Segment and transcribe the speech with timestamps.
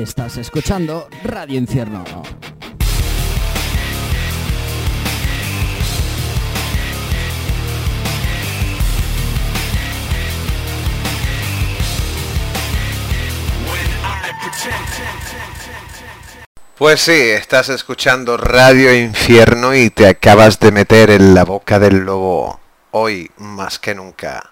[0.00, 2.02] Estás escuchando Radio Infierno.
[16.78, 22.06] Pues sí, estás escuchando Radio Infierno y te acabas de meter en la boca del
[22.06, 22.58] lobo.
[22.92, 24.50] Hoy más que nunca.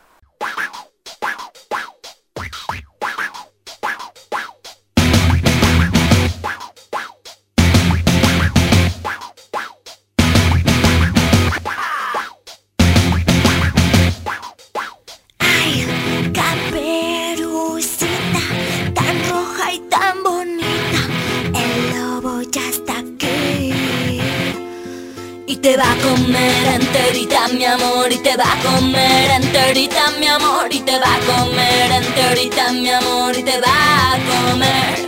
[25.79, 28.13] Va a comer enterita, mi amor.
[28.13, 30.73] Y te va a comer enterita, mi amor.
[30.73, 33.37] Y te va a comer enterita, mi amor.
[33.37, 35.08] Y te va a comer.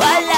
[0.00, 0.29] sensual.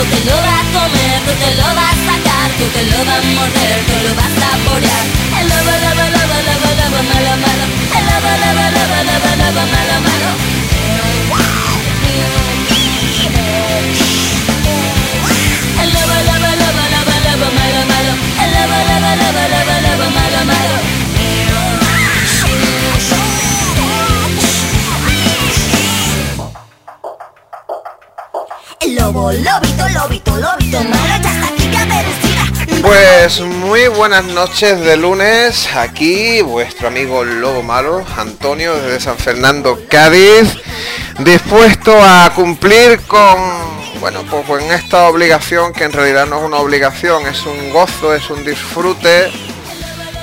[0.00, 3.04] Tú te lo vas a comer, tú te lo vas a sacar, tú te lo
[3.04, 5.04] vas a morder, tú lo vas a saborear.
[5.36, 7.64] El lobo, lobo, lobo, lobo, lobo, malo, malo.
[7.68, 10.30] El lobo, lobo, lobo, lobo, lobo, malo, malo.
[15.82, 18.12] El lobo, lobo, lobo, lobo, lobo, malo, malo.
[18.40, 20.99] El lobo, lobo, lobo, lobo, lobo, malo, malo.
[32.82, 39.78] Pues muy buenas noches de lunes, aquí vuestro amigo Lobo Malo, Antonio desde San Fernando,
[39.90, 40.56] Cádiz,
[41.18, 43.36] dispuesto a cumplir con,
[44.00, 48.14] bueno, pues con esta obligación que en realidad no es una obligación, es un gozo,
[48.14, 49.30] es un disfrute.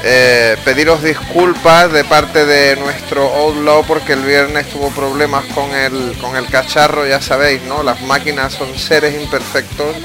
[0.03, 6.15] Eh, pediros disculpas de parte de nuestro Outlaw porque el viernes tuvo problemas con el,
[6.21, 7.81] con el cacharro, ya sabéis, ¿no?
[7.81, 9.95] Las máquinas son seres imperfectos,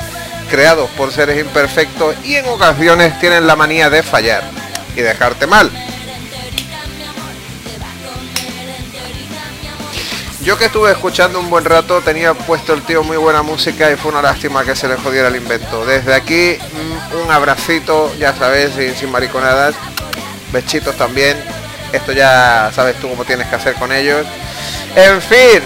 [0.51, 4.43] creados por seres imperfectos y en ocasiones tienen la manía de fallar
[4.97, 5.71] y dejarte mal.
[10.45, 13.97] Yo que estuve escuchando un buen rato, tenía puesto el tío muy buena música y
[13.97, 15.87] fue una lástima que se le jodiera el invento.
[15.87, 19.77] Desde aquí, mm, un abracito, ya sabes, sin, mariconadas,
[20.53, 21.37] bechitos también.
[21.93, 24.27] Esto ya sabes tú cómo tienes que hacer con ellos.
[24.97, 25.63] En fin.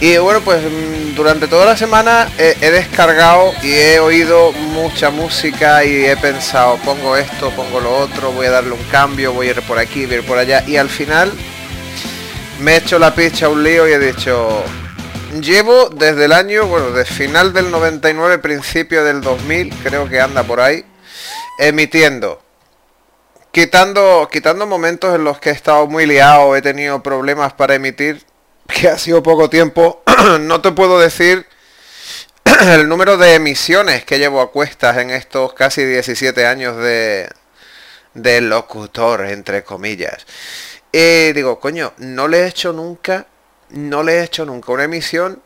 [0.00, 5.10] Y bueno, pues mm, durante toda la semana he, he descargado y he oído mucha
[5.10, 9.48] música y he pensado, pongo esto, pongo lo otro, voy a darle un cambio, voy
[9.48, 10.62] a ir por aquí, voy a ir por allá.
[10.68, 11.32] Y al final
[12.60, 14.62] me he hecho la picha un lío y he dicho,
[15.40, 20.42] llevo desde el año, bueno, de final del 99, principio del 2000, creo que anda
[20.42, 20.84] por ahí,
[21.58, 22.42] emitiendo
[23.52, 28.24] quitando, quitando momentos en los que he estado muy liado, he tenido problemas para emitir,
[28.68, 30.02] que ha sido poco tiempo,
[30.40, 31.46] no te puedo decir
[32.62, 39.26] el número de emisiones que llevo a cuestas en estos casi 17 años de locutor,
[39.26, 40.26] entre comillas.
[40.92, 43.26] Y digo, coño, no le he hecho nunca,
[43.70, 45.40] no le he hecho nunca una emisión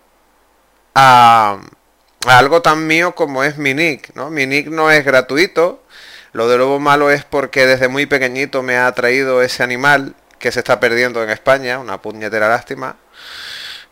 [0.95, 1.59] a,
[2.27, 4.31] algo tan mío como es mi nick, ¿no?
[4.31, 5.83] Mi nick no es gratuito.
[6.33, 10.51] Lo de lobo malo es porque desde muy pequeñito me ha traído ese animal que
[10.51, 12.97] se está perdiendo en España, una puñetera lástima.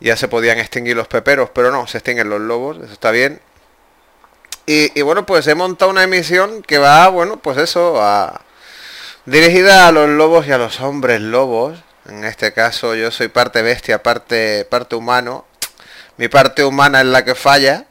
[0.01, 3.41] Ya se podían extinguir los peperos, pero no, se extinguen los lobos, eso está bien.
[4.67, 8.41] Y, y bueno, pues he montado una emisión que va, bueno, pues eso, a,
[9.27, 11.79] dirigida a los lobos y a los hombres lobos.
[12.09, 15.47] En este caso yo soy parte bestia, parte, parte humano.
[16.17, 17.87] Mi parte humana es la que falla.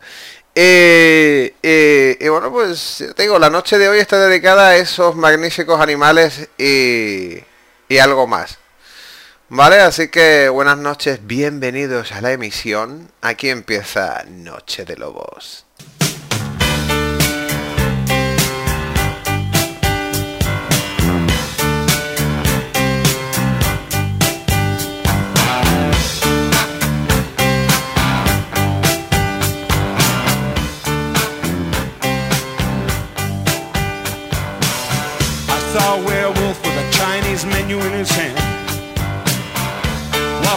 [0.53, 6.49] Y bueno, pues te digo, la noche de hoy está dedicada a esos magníficos animales
[6.57, 7.37] y,
[7.87, 8.57] y algo más.
[9.49, 13.11] Vale, así que buenas noches, bienvenidos a la emisión.
[13.21, 15.65] Aquí empieza Noche de Lobos.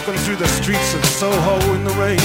[0.07, 2.19] Walking through the streets of Soho in the rain.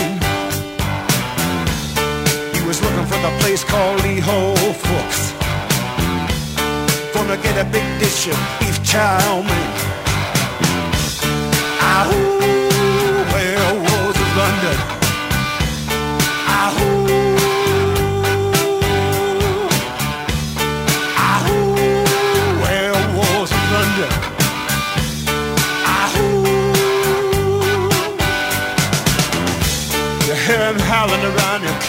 [2.54, 4.54] He was looking for the place called Lee Ho
[4.84, 5.32] Fooks.
[7.14, 9.72] Gonna get a big dish of beef chow mein.
[11.80, 12.69] Ahoo,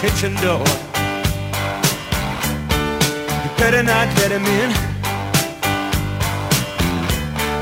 [0.01, 0.65] kitchen door.
[3.43, 4.69] You better not let him in.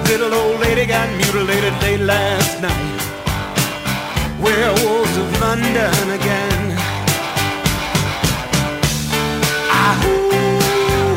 [0.05, 3.01] Little old lady got mutilated late last night.
[4.41, 6.77] Werewolves of London again.
[9.83, 10.19] Ahoo,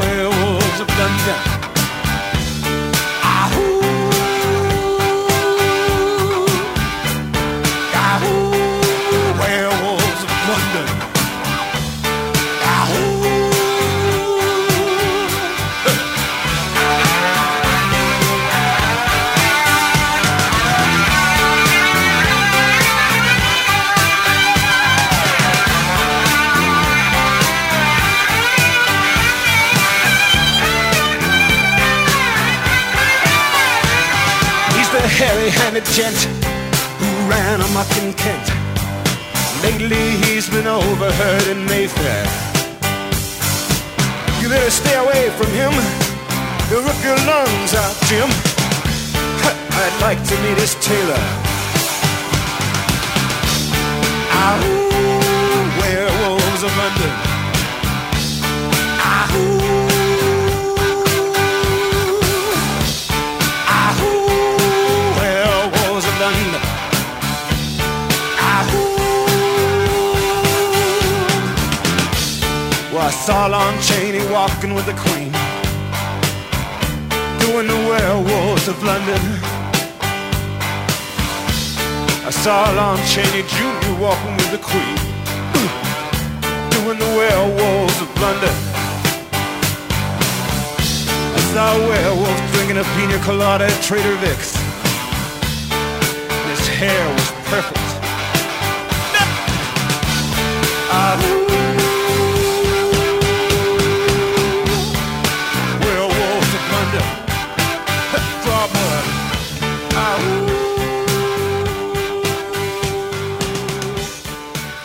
[0.00, 1.51] werewolves of London.
[47.04, 48.28] Your lungs out, Jim.
[49.74, 51.24] I'd like to meet his tailor.
[54.30, 54.78] Ahoo,
[55.80, 57.12] werewolves of London.
[59.02, 59.58] Ahoo.
[63.66, 64.12] Ahoo,
[65.18, 66.62] werewolves of London.
[68.38, 68.86] Ahoo.
[72.92, 75.31] Well, I saw Lon Chaney walking with the Queen,
[77.52, 79.20] doing the werewolves of London.
[82.24, 83.92] I saw Lon Chaney Jr.
[84.00, 84.96] walking with the Queen,
[86.70, 88.54] doing the werewolves of London.
[91.36, 94.56] I saw a werewolf drinking a pina colada at Trader Vic's.
[96.48, 97.78] His hair was perfect.
[100.90, 101.71] Ahoo.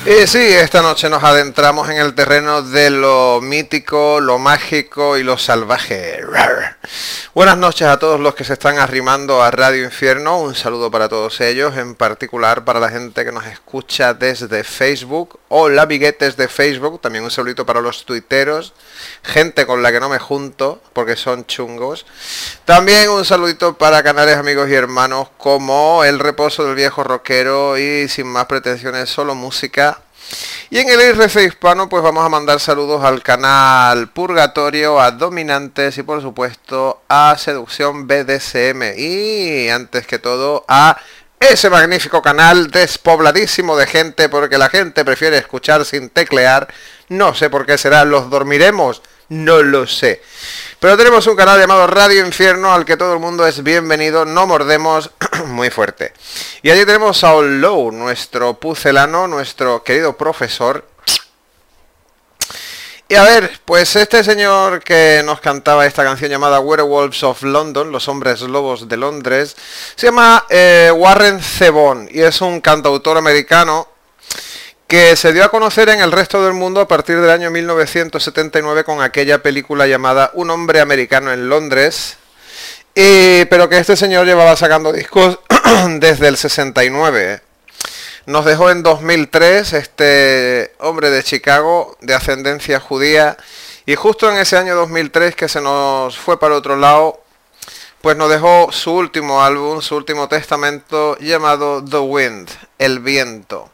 [0.10, 5.24] Y sí, esta noche nos adentramos en el terreno de lo mítico, lo mágico y
[5.24, 6.22] lo salvaje.
[7.38, 10.40] Buenas noches a todos los que se están arrimando a Radio Infierno.
[10.40, 15.38] Un saludo para todos ellos, en particular para la gente que nos escucha desde Facebook
[15.48, 17.00] o la biguetes de Facebook.
[17.00, 18.74] También un saludito para los tuiteros,
[19.22, 22.08] gente con la que no me junto porque son chungos.
[22.66, 28.10] También un saludito para canales amigos y hermanos como El Reposo del Viejo Rockero y
[28.10, 30.00] sin más pretensiones, solo música
[30.70, 35.98] Y en el IRC hispano pues vamos a mandar saludos al canal Purgatorio, a Dominantes
[35.98, 38.98] y por supuesto a Seducción BDSM.
[38.98, 40.98] Y antes que todo a
[41.40, 46.68] ese magnífico canal despobladísimo de gente porque la gente prefiere escuchar sin teclear.
[47.10, 50.22] No sé por qué será, los dormiremos, no lo sé.
[50.80, 54.46] Pero tenemos un canal llamado Radio Infierno al que todo el mundo es bienvenido, no
[54.46, 55.10] mordemos
[55.48, 56.14] muy fuerte.
[56.62, 60.88] Y allí tenemos a Low, nuestro pucelano, nuestro querido profesor.
[63.10, 67.92] Y a ver, pues este señor que nos cantaba esta canción llamada Werewolves of London,
[67.92, 69.56] los hombres lobos de Londres,
[69.96, 73.88] se llama eh, Warren Zevon y es un cantautor americano
[74.88, 78.86] que se dio a conocer en el resto del mundo a partir del año 1979
[78.86, 82.16] con aquella película llamada Un hombre americano en Londres,
[82.94, 85.40] pero que este señor llevaba sacando discos
[86.00, 87.42] desde el 69.
[88.28, 93.36] Nos dejó en 2003 este hombre de Chicago de ascendencia judía
[93.86, 97.22] y justo en ese año 2003 que se nos fue para otro lado,
[98.02, 103.70] pues nos dejó su último álbum, su último testamento llamado The Wind, El Viento.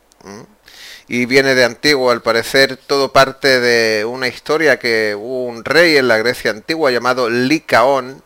[1.08, 5.96] y viene de antiguo, al parecer todo parte de una historia que hubo un rey
[5.96, 8.22] en la Grecia antigua llamado Licaón,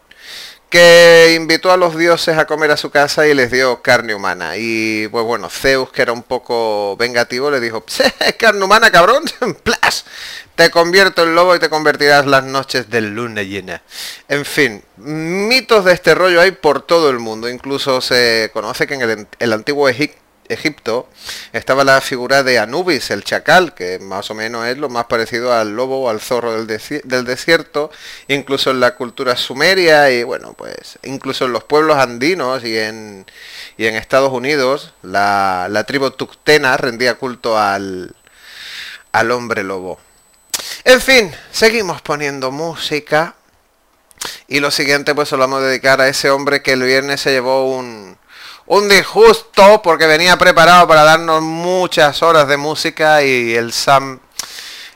[0.70, 4.54] que invitó a los dioses a comer a su casa y les dio carne humana.
[4.56, 7.84] Y pues bueno, Zeus, que era un poco vengativo, le dijo,
[8.40, 9.26] carne humana, cabrón,
[9.64, 10.06] ¡Plas!
[10.62, 13.82] Te convierto en lobo y te convertirás las noches de luna llena.
[14.28, 17.50] En fin, mitos de este rollo hay por todo el mundo.
[17.50, 21.10] Incluso se conoce que en el, antiguo Egipto
[21.52, 25.52] estaba la figura de Anubis, el chacal, que más o menos es lo más parecido
[25.52, 27.90] al lobo o al zorro del, desierto,
[28.28, 33.26] incluso en la cultura sumeria y bueno, pues incluso en los pueblos andinos y en,
[33.78, 38.16] y en Estados Unidos, la, tribu tuctena rendía culto al,
[39.12, 39.98] al hombre lobo.
[40.84, 43.36] En fin, seguimos poniendo música.
[44.48, 47.22] Y lo siguiente pues se lo vamos a dedicar a ese hombre que el viernes
[47.22, 48.18] se llevó un,
[48.68, 54.20] un disgusto porque venía preparado para darnos muchas horas de música y el Sam,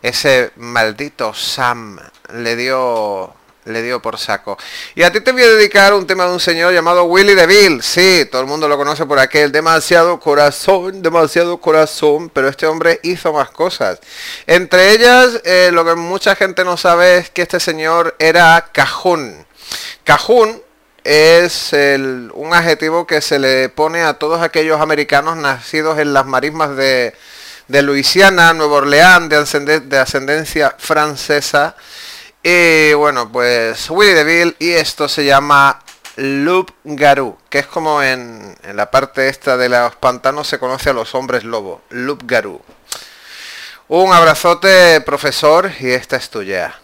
[0.01, 1.99] ese maldito Sam,
[2.33, 3.33] le dio
[3.65, 4.57] le dio por saco.
[4.93, 7.81] Y a ti te voy a dedicar un tema de un señor llamado Willy DeVille.
[7.81, 9.51] Sí, todo el mundo lo conoce por aquel.
[9.51, 12.29] Demasiado corazón, demasiado corazón.
[12.29, 13.99] Pero este hombre hizo más cosas.
[14.45, 19.45] Entre ellas, eh, lo que mucha gente no sabe es que este señor era cajún.
[20.03, 20.61] Cajún
[21.03, 26.75] es un adjetivo que se le pone a todos aquellos americanos nacidos en las marismas
[26.75, 27.13] de,
[27.67, 31.75] de Luisiana, Nueva Orleans, de ascendencia francesa
[32.47, 35.81] y bueno, pues Willy DeVille y esto se llama
[36.15, 40.91] Loop Garou, que es como en, en, la parte esta de los pantanos se conoce
[40.91, 42.61] a los hombres lobo, Loop Garou.
[43.87, 46.79] Un abrazote, profesor, y esta es tuya.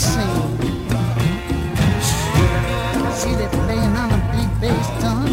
[0.00, 0.42] Sing.
[3.18, 5.28] See they playing on a big bass drum.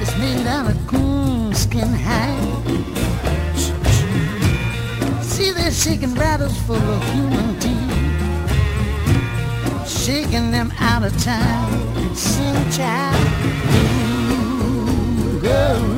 [0.00, 2.48] It's made out of coonskin hide.
[5.22, 7.78] See they're shaking rattles full of human teeth
[9.86, 13.26] Shaking them out of time Sing child
[14.32, 15.97] Ooh, girl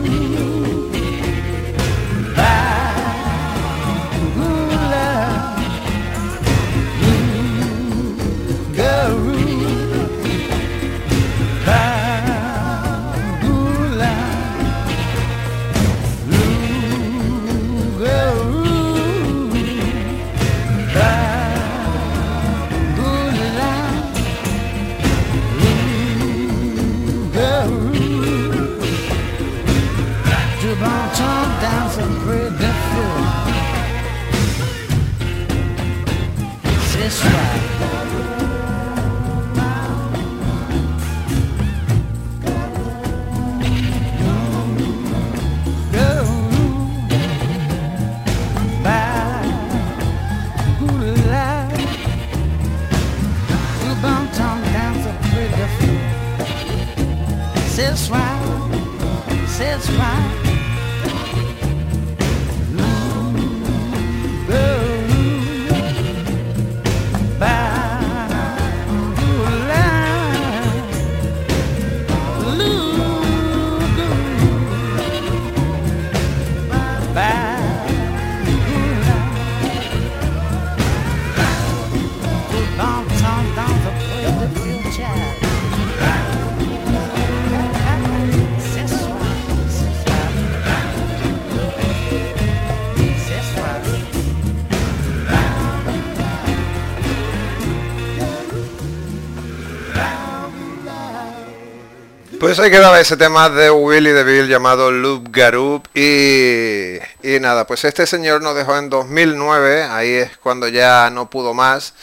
[102.50, 107.84] Pues ahí quedaba ese tema de Willy DeVille llamado Loop Garoop y, y nada, pues
[107.84, 111.94] este señor nos dejó en 2009, ahí es cuando ya no pudo más.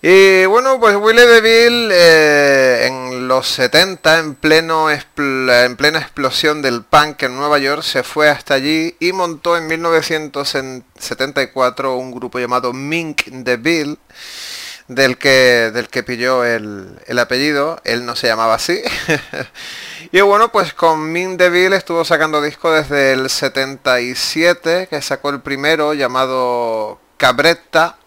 [0.00, 6.82] Y bueno, pues Willy DeVille eh, en los 70, en, pleno en plena explosión del
[6.82, 12.72] punk en Nueva York, se fue hasta allí y montó en 1974 un grupo llamado
[12.72, 13.98] Mink DeVille
[14.88, 18.82] del que, del que pilló el, el apellido, él no se llamaba así.
[20.12, 25.40] y bueno, pues con Min DeVille estuvo sacando disco desde el 77, que sacó el
[25.40, 27.98] primero llamado Cabretta,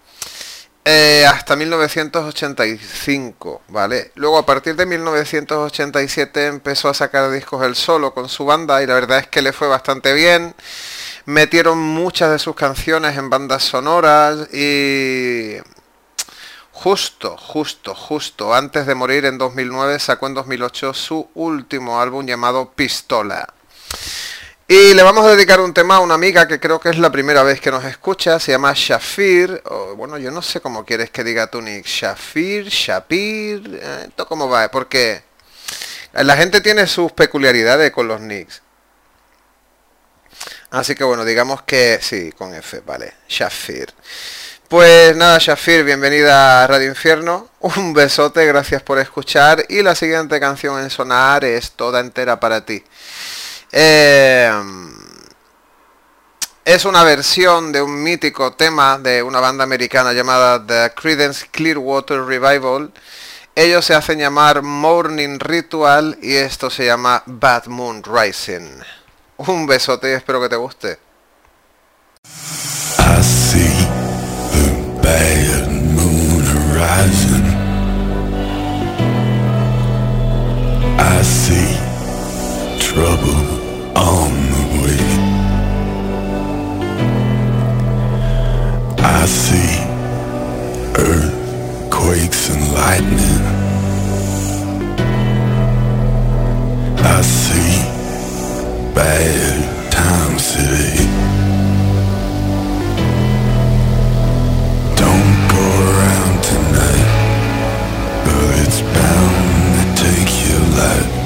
[0.84, 4.12] eh, hasta 1985, ¿vale?
[4.16, 8.88] Luego a partir de 1987 empezó a sacar discos él solo con su banda y
[8.88, 10.56] la verdad es que le fue bastante bien.
[11.26, 15.58] Metieron muchas de sus canciones en bandas sonoras y
[16.84, 22.72] Justo, justo, justo antes de morir en 2009 sacó en 2008 su último álbum llamado
[22.72, 23.48] Pistola.
[24.68, 27.12] Y le vamos a dedicar un tema a una amiga que creo que es la
[27.12, 29.62] primera vez que nos escucha, se llama Shafir,
[29.96, 34.50] bueno, yo no sé cómo quieres que diga tu nick, Shafir, Shapir, eh, ¿esto cómo
[34.50, 34.72] va?
[34.72, 35.22] Porque
[36.14, 38.64] la gente tiene sus peculiaridades con los nicks.
[40.72, 43.94] Así que bueno, digamos que sí, con F, vale, Shafir.
[44.72, 47.50] Pues nada, Shafir, bienvenida a Radio Infierno.
[47.60, 49.66] Un besote, gracias por escuchar.
[49.68, 52.82] Y la siguiente canción en sonar es toda entera para ti.
[53.70, 54.50] Eh,
[56.64, 62.24] es una versión de un mítico tema de una banda americana llamada The Creedence Clearwater
[62.24, 62.94] Revival.
[63.54, 68.80] Ellos se hacen llamar Morning Ritual y esto se llama Bad Moon Rising.
[69.36, 70.98] Un besote y espero que te guste.
[73.52, 73.71] The
[75.02, 77.48] bad moon rising.
[81.00, 81.72] I see
[82.80, 83.42] trouble
[83.98, 85.04] on the way.
[88.98, 89.74] I see
[90.98, 93.44] earthquakes and lightning.
[97.04, 97.74] I see
[98.94, 101.31] bad times today.
[110.72, 111.21] loud.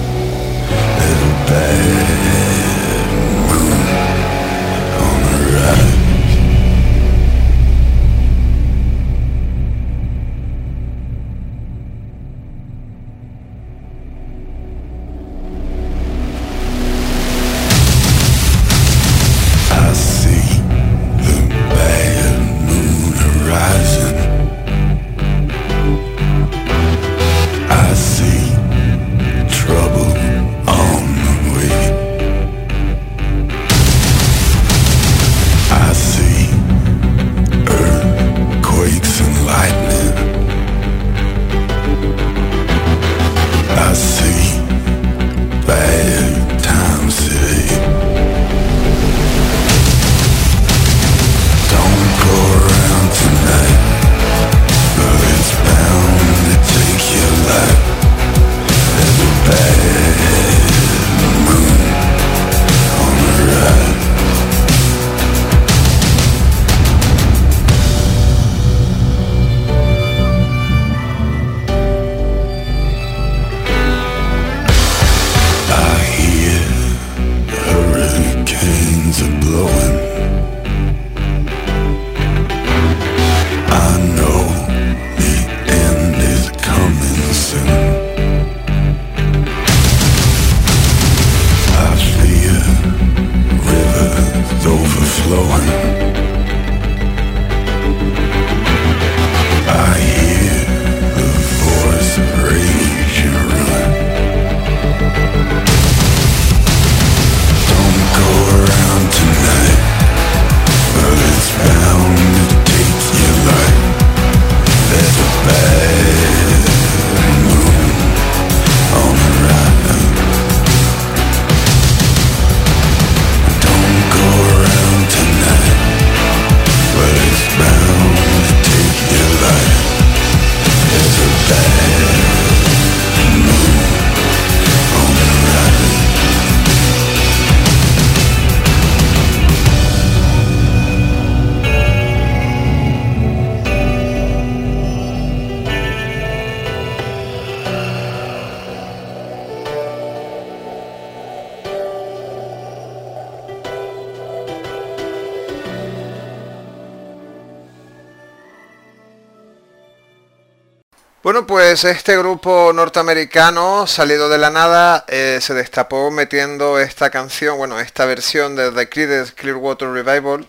[161.36, 167.58] Bueno, pues este grupo norteamericano, salido de la nada, eh, se destapó metiendo esta canción,
[167.58, 170.48] bueno, esta versión de The Creedence Clearwater Revival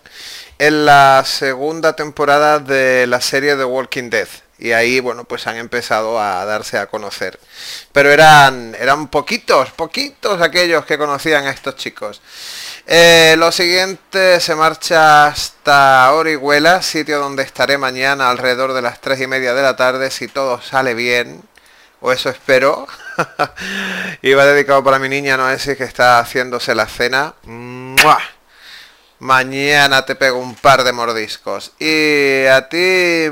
[0.60, 4.28] en la segunda temporada de la serie The Walking Dead.
[4.60, 7.40] Y ahí, bueno, pues han empezado a darse a conocer.
[7.90, 12.22] Pero eran, eran poquitos, poquitos aquellos que conocían a estos chicos.
[12.88, 19.20] Eh, lo siguiente se marcha hasta Orihuela, sitio donde estaré mañana alrededor de las tres
[19.20, 21.42] y media de la tarde, si todo sale bien,
[22.00, 22.86] o eso espero.
[24.22, 27.34] y va dedicado para mi niña Noesi que está haciéndose la cena.
[29.18, 31.72] Mañana te pego un par de mordiscos.
[31.80, 33.28] Y a ti...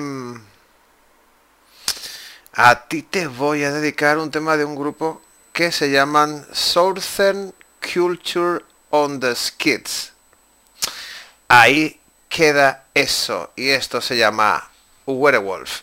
[2.56, 7.54] A ti te voy a dedicar un tema de un grupo que se llaman Southern
[7.80, 8.64] Culture
[8.94, 10.12] on the Skids.
[11.48, 13.50] Ahí queda eso.
[13.56, 14.70] Y esto se llama
[15.04, 15.80] Werewolf.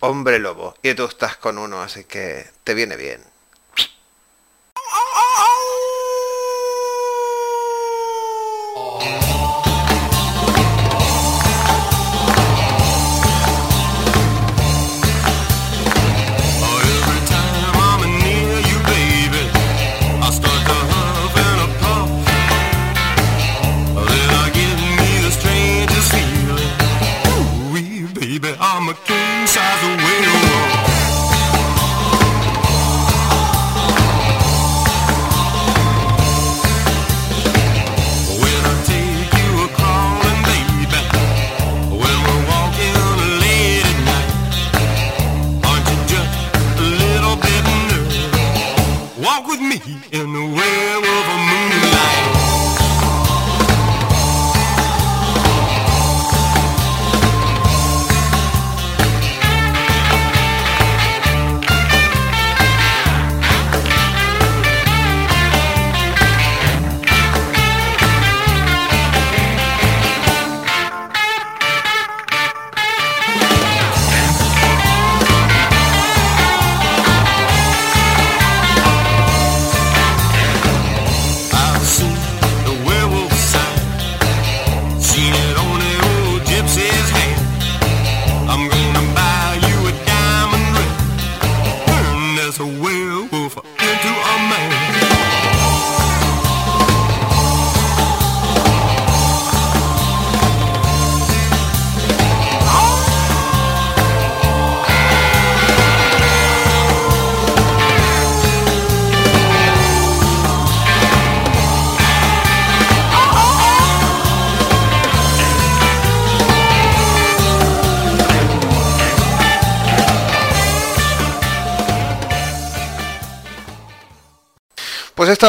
[0.00, 0.74] Hombre lobo.
[0.82, 3.24] Y tú estás con uno, así que te viene bien.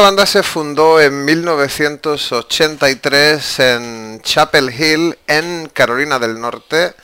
[0.00, 6.94] Esta banda se fundó en 1983 en Chapel Hill, en Carolina del Norte,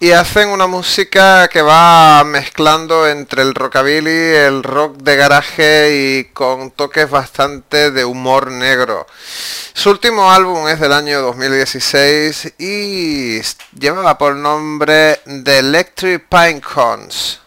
[0.00, 6.24] y hacen una música que va mezclando entre el rockabilly, el rock de garaje y
[6.32, 9.06] con toques bastante de humor negro.
[9.72, 13.40] Su último álbum es del año 2016 y
[13.78, 17.43] llevaba por nombre The Electric Pine Cones.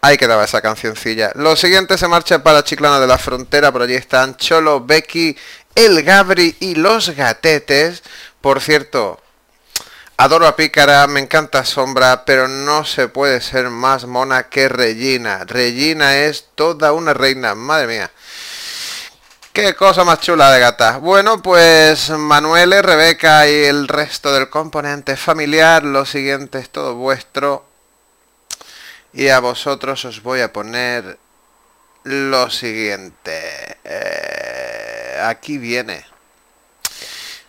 [0.00, 1.32] Ahí quedaba esa cancioncilla.
[1.34, 3.72] Lo siguiente se marcha para Chiclana de la Frontera.
[3.72, 5.36] Por allí están Cholo, Becky,
[5.74, 8.04] El Gabri y Los Gatetes.
[8.40, 9.20] Por cierto,
[10.16, 15.44] adoro a Pícara, me encanta Sombra, pero no se puede ser más mona que Regina.
[15.44, 18.10] Regina es toda una reina, madre mía.
[19.52, 20.98] Qué cosa más chula de gata.
[20.98, 27.67] Bueno, pues Manuel, Rebeca y el resto del componente familiar, lo siguiente es todo vuestro.
[29.12, 31.18] Y a vosotros os voy a poner
[32.04, 33.78] lo siguiente.
[33.84, 36.04] Eh, aquí viene.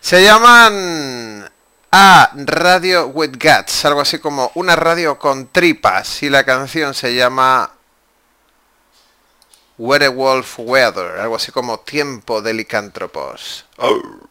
[0.00, 1.50] Se llaman
[1.92, 6.22] a Radio with Guts, algo así como una radio con tripas.
[6.22, 7.72] Y la canción se llama
[9.78, 13.66] Werewolf Weather, algo así como Tiempo de licántropos.
[13.78, 14.29] Wednesday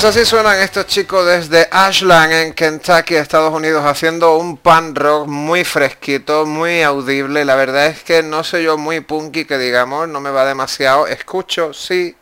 [0.00, 5.26] Pues así suenan estos chicos desde Ashland en Kentucky, Estados Unidos, haciendo un pan rock
[5.26, 7.44] muy fresquito, muy audible.
[7.44, 11.06] La verdad es que no soy yo muy punky, que digamos, no me va demasiado.
[11.06, 12.16] Escucho, sí,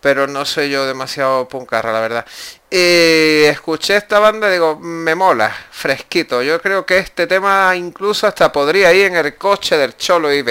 [0.00, 2.26] pero no soy yo demasiado punkarra, la verdad.
[2.70, 6.42] Y escuché esta banda digo, me mola, fresquito.
[6.42, 10.42] Yo creo que este tema incluso hasta podría ir en el coche del Cholo y.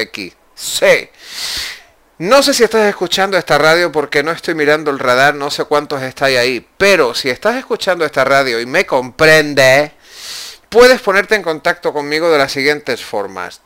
[0.53, 1.09] Sí.
[2.21, 5.63] No sé si estás escuchando esta radio porque no estoy mirando el radar, no sé
[5.63, 9.91] cuántos estáis ahí, pero si estás escuchando esta radio y me comprende,
[10.69, 13.61] puedes ponerte en contacto conmigo de las siguientes formas.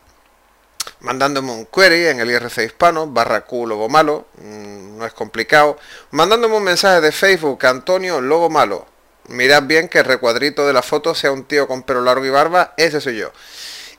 [1.02, 5.78] Mandándome un query en el IRC hispano, barra Q Lobo Malo, mm, no es complicado.
[6.12, 8.88] Mandándome un mensaje de Facebook, Antonio Lobo Malo.
[9.28, 12.30] Mirad bien que el recuadrito de la foto sea un tío con pelo largo y
[12.30, 13.34] barba, ese soy yo.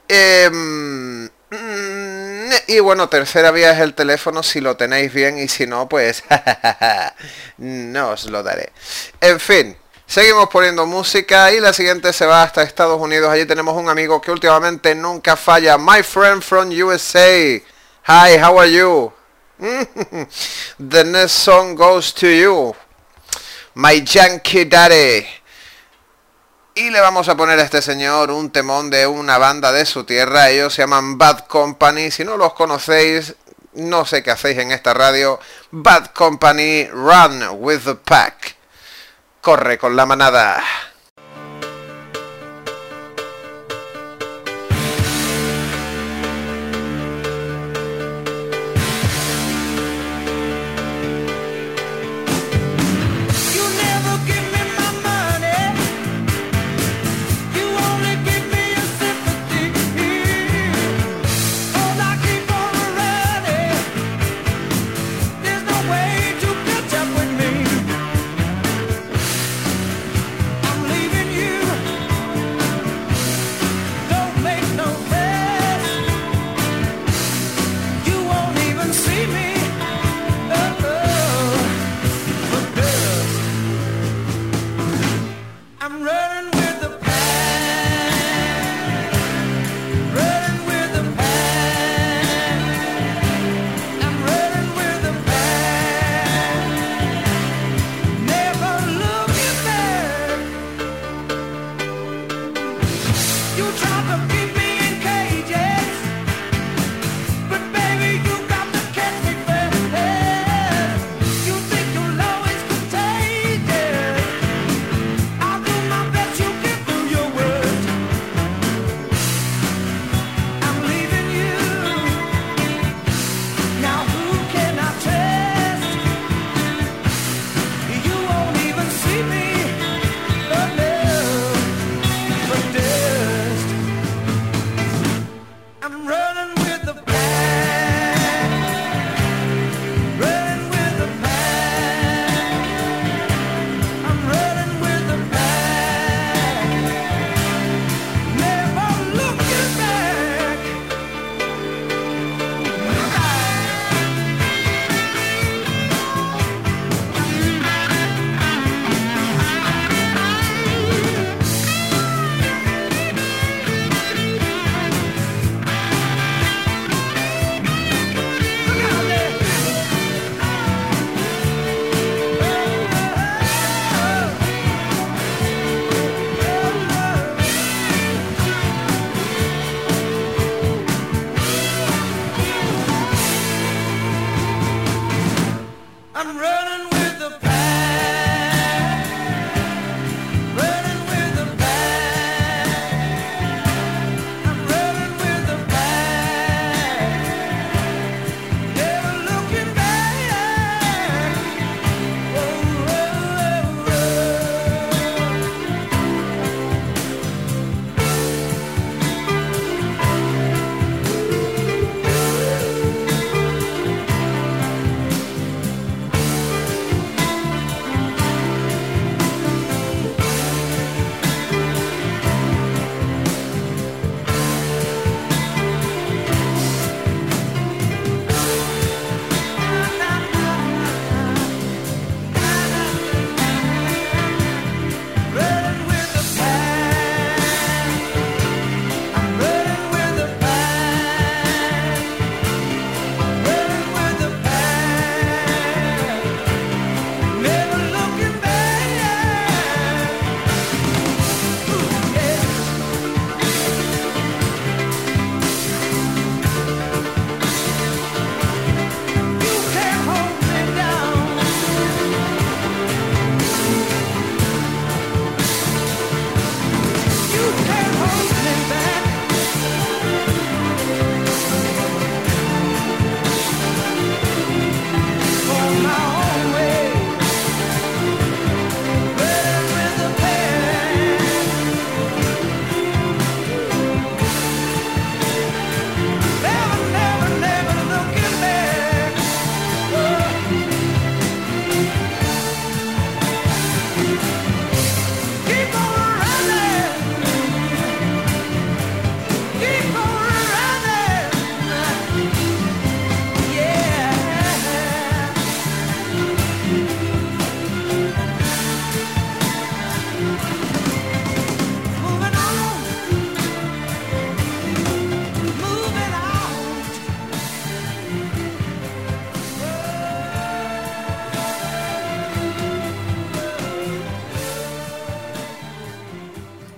[0.08, 1.28] Em,
[2.66, 6.24] y bueno, tercera vía es el teléfono si lo tenéis bien y si no, pues
[7.58, 8.72] no os lo daré.
[9.20, 13.30] En fin, seguimos poniendo música y la siguiente se va hasta Estados Unidos.
[13.30, 15.78] Allí tenemos un amigo que últimamente nunca falla.
[15.78, 17.62] My friend from USA.
[18.08, 19.12] Hi, how are you?
[19.58, 22.74] The next song goes to you.
[23.74, 25.26] My Yankee Daddy.
[26.78, 30.04] Y le vamos a poner a este señor un temón de una banda de su
[30.04, 30.50] tierra.
[30.50, 32.10] Ellos se llaman Bad Company.
[32.10, 33.34] Si no los conocéis,
[33.72, 35.40] no sé qué hacéis en esta radio.
[35.70, 38.56] Bad Company, Run with the Pack.
[39.40, 40.62] Corre con la manada.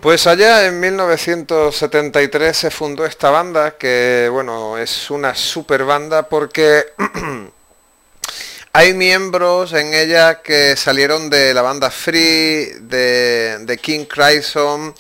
[0.09, 6.87] Pues allá en 1973 se fundó esta banda que, bueno, es una super banda porque
[8.73, 14.95] hay miembros en ella que salieron de la banda Free, de, King Crimson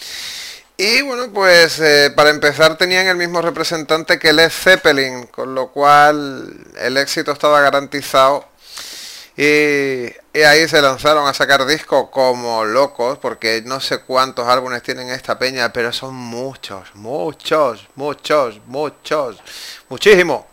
[0.76, 5.68] y bueno, pues eh, para empezar tenían el mismo representante que Led Zeppelin, con lo
[5.68, 8.46] cual el éxito estaba garantizado.
[9.40, 10.12] Y,
[10.42, 15.38] ahí se lanzaron a sacar discos como locos, porque no sé cuántos álbumes tienen esta
[15.38, 19.36] peña, pero son muchos, muchos, muchos, muchos,
[19.88, 20.44] muchísimos.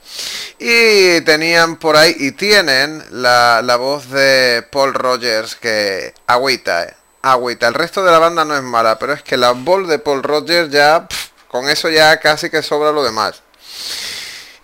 [0.60, 6.94] Y tenían por ahí, y tienen la, la voz de Paul Rogers, que agüita, eh,
[7.24, 7.68] agüita.
[7.68, 10.22] El resto de la banda no es mala, pero es que la voz de Paul
[10.22, 11.08] Rogers ya,
[11.48, 13.42] con eso ya casi que sobra lo demás.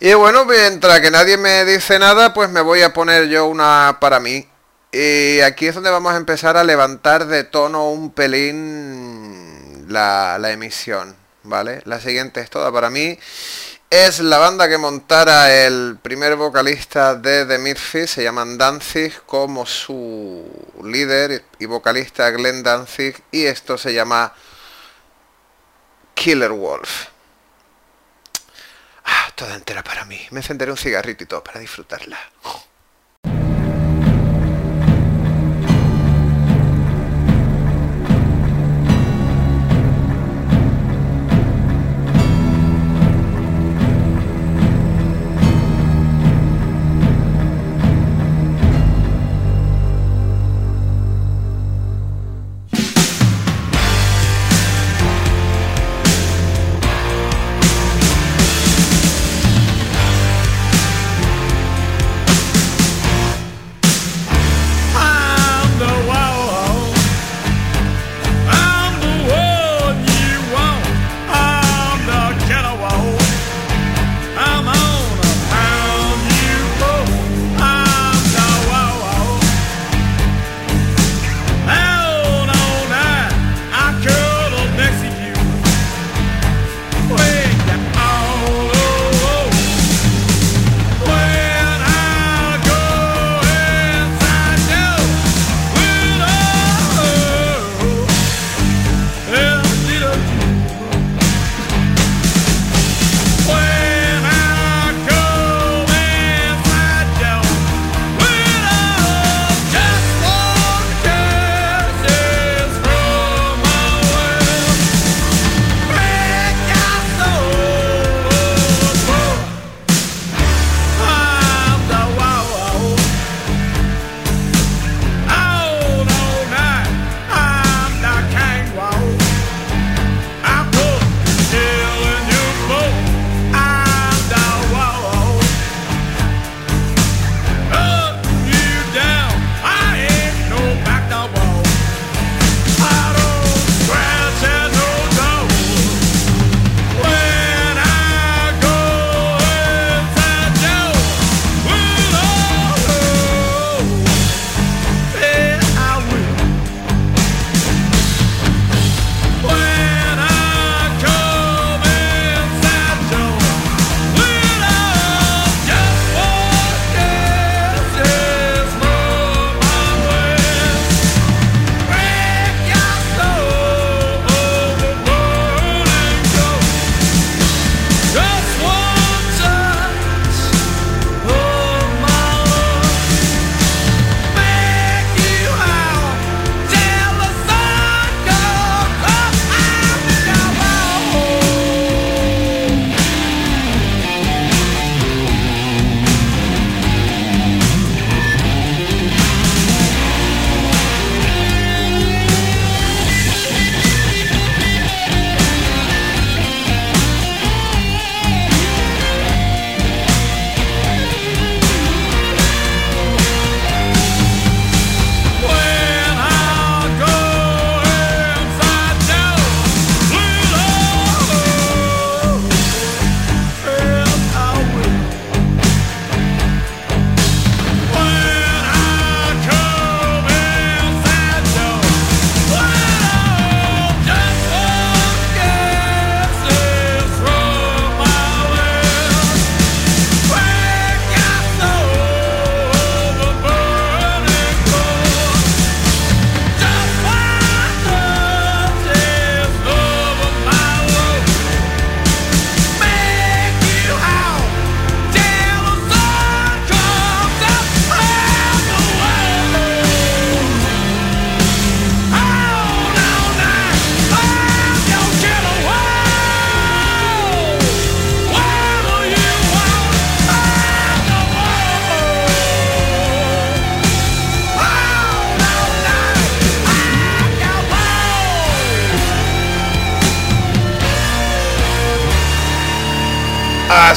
[0.04, 4.00] Y bueno, mientras que nadie me dice nada, pues me voy a poner yo una
[4.02, 4.50] para mí.
[4.92, 11.16] Y aquí es donde vamos a empezar a levantar de tono un pelín la, emisión,
[11.44, 11.84] ¿vale?
[11.86, 13.20] La siguiente es toda para mí.
[13.92, 19.68] Es la banda que montara el primer vocalista de The Misfits, se llaman Danzig, como
[19.68, 20.44] su
[20.84, 24.34] líder y vocalista Glenn Danzig, y esto se llama
[26.16, 27.12] Killer Wolf.
[29.06, 30.20] Ah, toda entera para mí.
[30.32, 32.18] Me encenderé un cigarrito y todo para disfrutarla.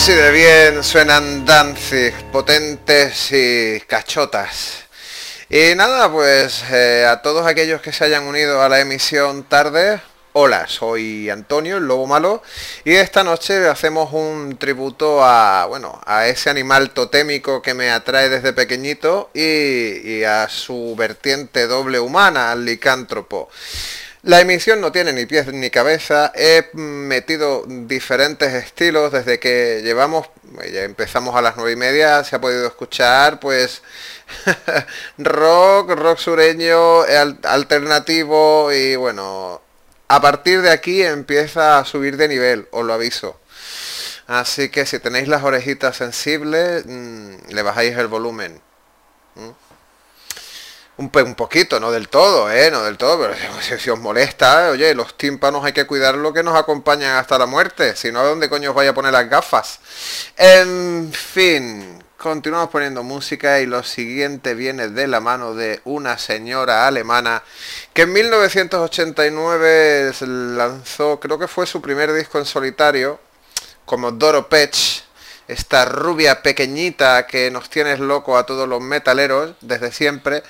[0.05, 4.85] Así de bien suenan Danzig, potentes y cachotas.
[5.49, 10.03] Y nada, pues eh, a todos aquellos que se hayan unido a la emisión tarde,
[10.35, 12.43] hola, soy Antonio, el Lobo Malo,
[12.85, 18.29] y esta noche hacemos un tributo a, bueno, a ese animal totémico que me atrae
[18.29, 19.41] desde pequeñito y,
[20.07, 23.49] y a su vertiente doble humana, al licántropo.
[24.25, 30.31] La emisión no tiene ni pies ni cabeza, he metido diferentes estilos desde que llevamos,
[30.72, 33.83] ya empezamos a las nueve y media, se ha podido escuchar pues
[35.18, 39.61] rock, rock sureño, al- alternativo y bueno,
[40.09, 43.39] a partir de aquí empieza a subir de nivel, os lo aviso.
[44.27, 48.59] Así que si tenéis las orejitas sensibles, mm, le bajáis el volumen.
[50.97, 52.70] Un, poquito, no del todo, ¿eh?
[52.70, 56.32] No del todo, pero si, si os molesta, oye, los tímpanos hay que cuidar lo
[56.32, 57.97] que nos acompañan hasta la muerte.
[57.97, 59.80] Si no, ¿a dónde coño os vaya a poner las gafas?
[60.36, 66.86] En fin, continuamos poniendo música y lo siguiente viene de la mano de una señora
[66.86, 67.42] alemana
[67.92, 73.20] que en 1989 se lanzó, creo que fue su primer disco en solitario,
[73.84, 75.05] como Doro Pech,
[75.49, 80.42] esta rubia pequeñita que nos tienes loco a todos los metaleros desde siempre.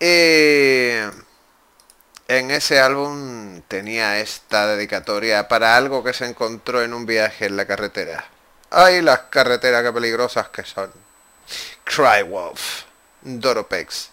[0.00, 0.96] Y
[2.26, 7.56] en ese álbum tenía esta dedicatoria para algo que se encontró en un viaje en
[7.58, 8.24] la carretera.
[8.70, 10.90] Ay, las carreteras que peligrosas que son.
[11.84, 12.84] Cry Wolf,
[13.20, 14.10] Doropex.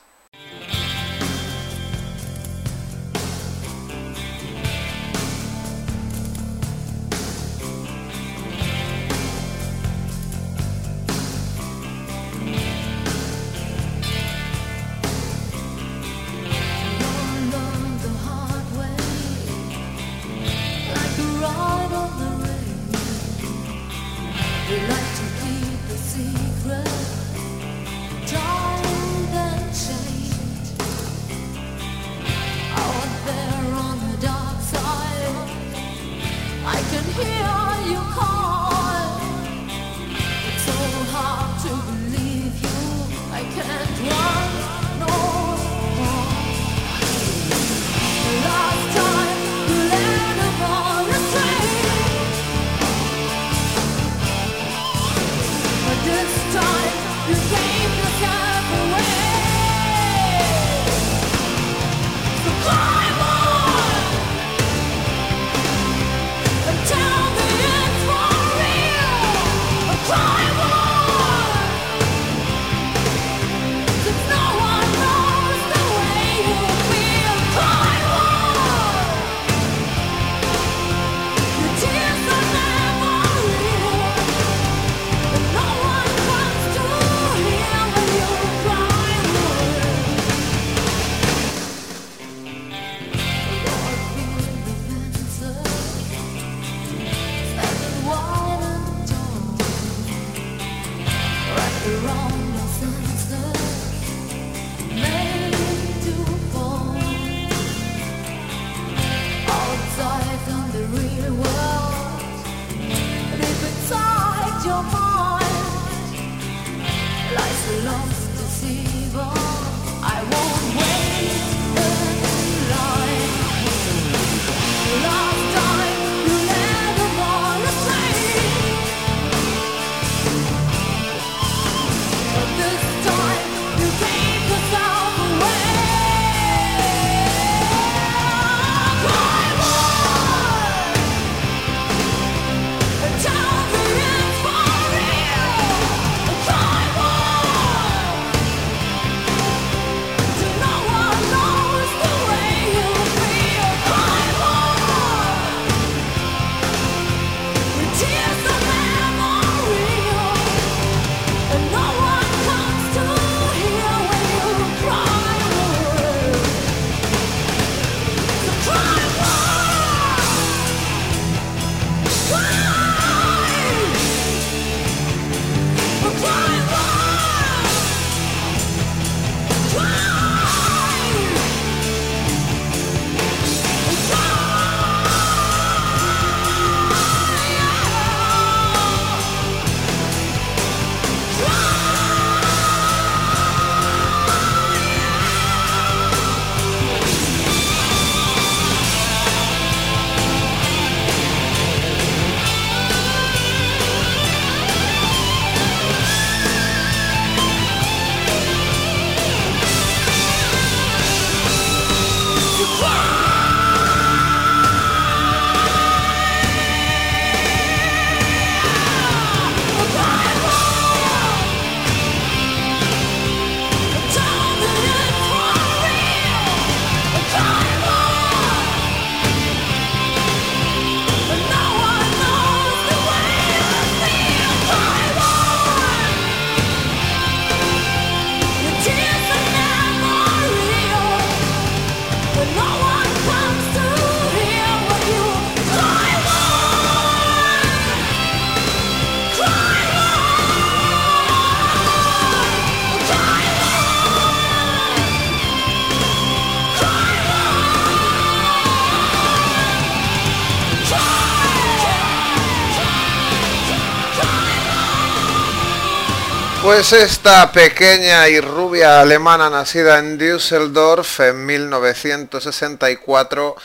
[266.67, 273.55] Pues esta pequeña y rubia alemana nacida en Düsseldorf en 1964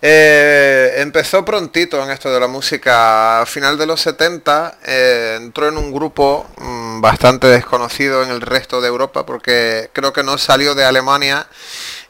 [0.00, 3.42] eh, empezó prontito en esto de la música.
[3.42, 8.40] A final de los 70 eh, entró en un grupo mm, bastante desconocido en el
[8.40, 11.46] resto de Europa porque creo que no salió de Alemania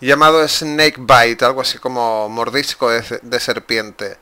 [0.01, 4.19] llamado Snakebite, algo así como mordisco de, de serpiente.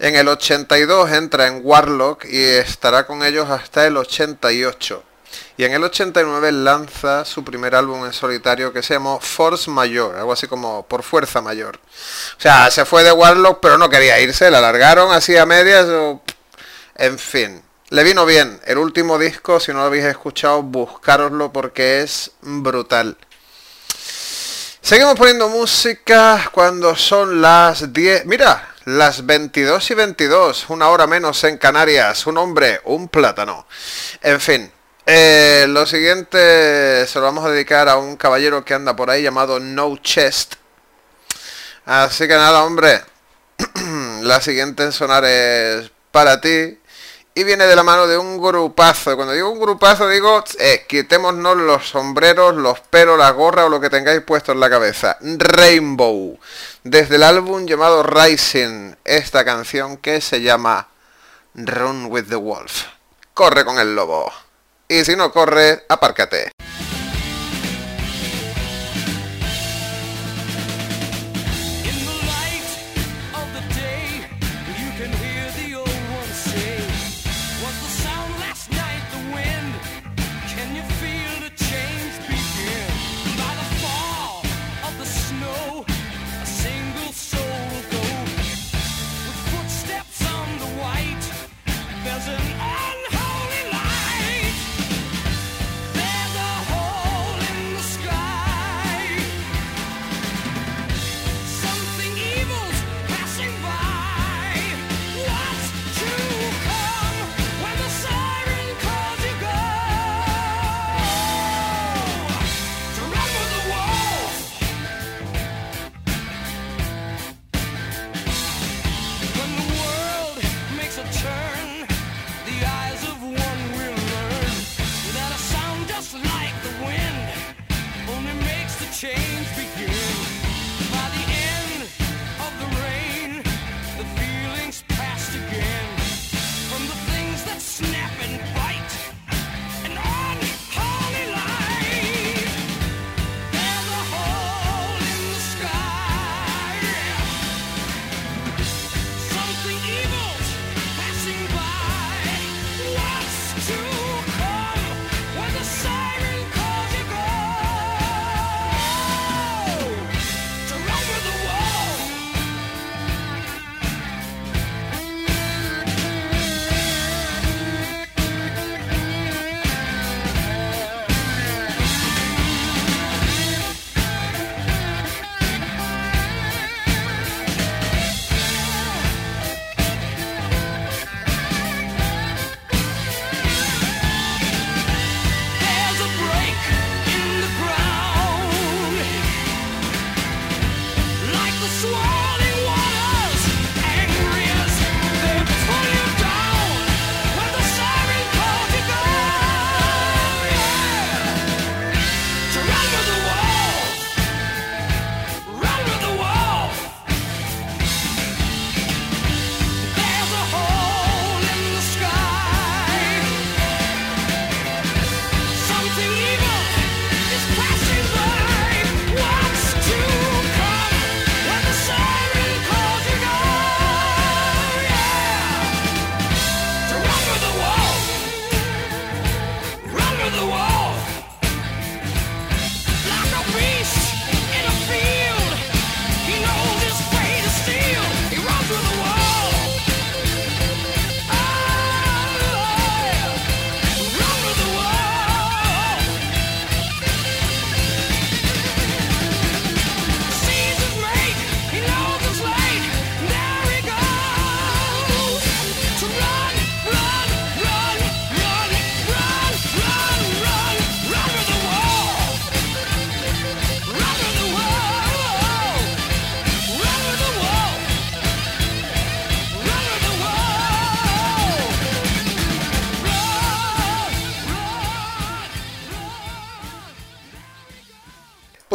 [0.00, 5.04] En el 82 entra en Warlock y estará con ellos hasta el 88.
[5.56, 10.16] Y en el 89 lanza su primer álbum en solitario que se llamó Force Mayor,
[10.16, 11.76] algo así como por fuerza mayor.
[11.76, 15.86] O sea, se fue de Warlock pero no quería irse, la alargaron así a medias
[15.86, 16.22] o...
[16.94, 18.60] En fin, le vino bien.
[18.64, 23.16] El último disco, si no lo habéis escuchado, buscároslo porque es brutal.
[24.80, 28.26] Seguimos poniendo música cuando son las 10...
[28.26, 32.26] Mira, las 22 y 22, una hora menos en Canarias.
[32.26, 33.66] Un hombre, un plátano.
[34.22, 34.72] En fin,
[35.06, 39.22] eh, lo siguiente se lo vamos a dedicar a un caballero que anda por ahí
[39.22, 40.54] llamado No Chest.
[41.84, 43.02] Así que nada, hombre.
[44.22, 46.78] la siguiente en sonar es para ti.
[47.34, 49.16] Y viene de la mano de un grupazo.
[49.16, 53.80] Cuando digo un grupazo digo, eh, quitémonos los sombreros, los pelos, la gorra o lo
[53.80, 55.16] que tengáis puesto en la cabeza.
[55.20, 56.38] Rainbow.
[56.84, 58.94] Desde el álbum llamado Rising.
[59.04, 60.88] Esta canción que se llama
[61.54, 62.84] Run with the Wolf.
[63.32, 64.30] Corre con el lobo.
[64.92, 66.52] Y si no corre, apárcate.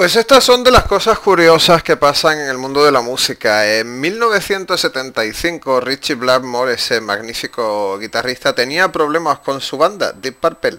[0.08, 3.68] Pues estas son de las cosas curiosas que pasan en el mundo de la música.
[3.78, 10.78] En 1975 Richie Blackmore, ese magnífico guitarrista, tenía problemas con su banda, Deep Purple.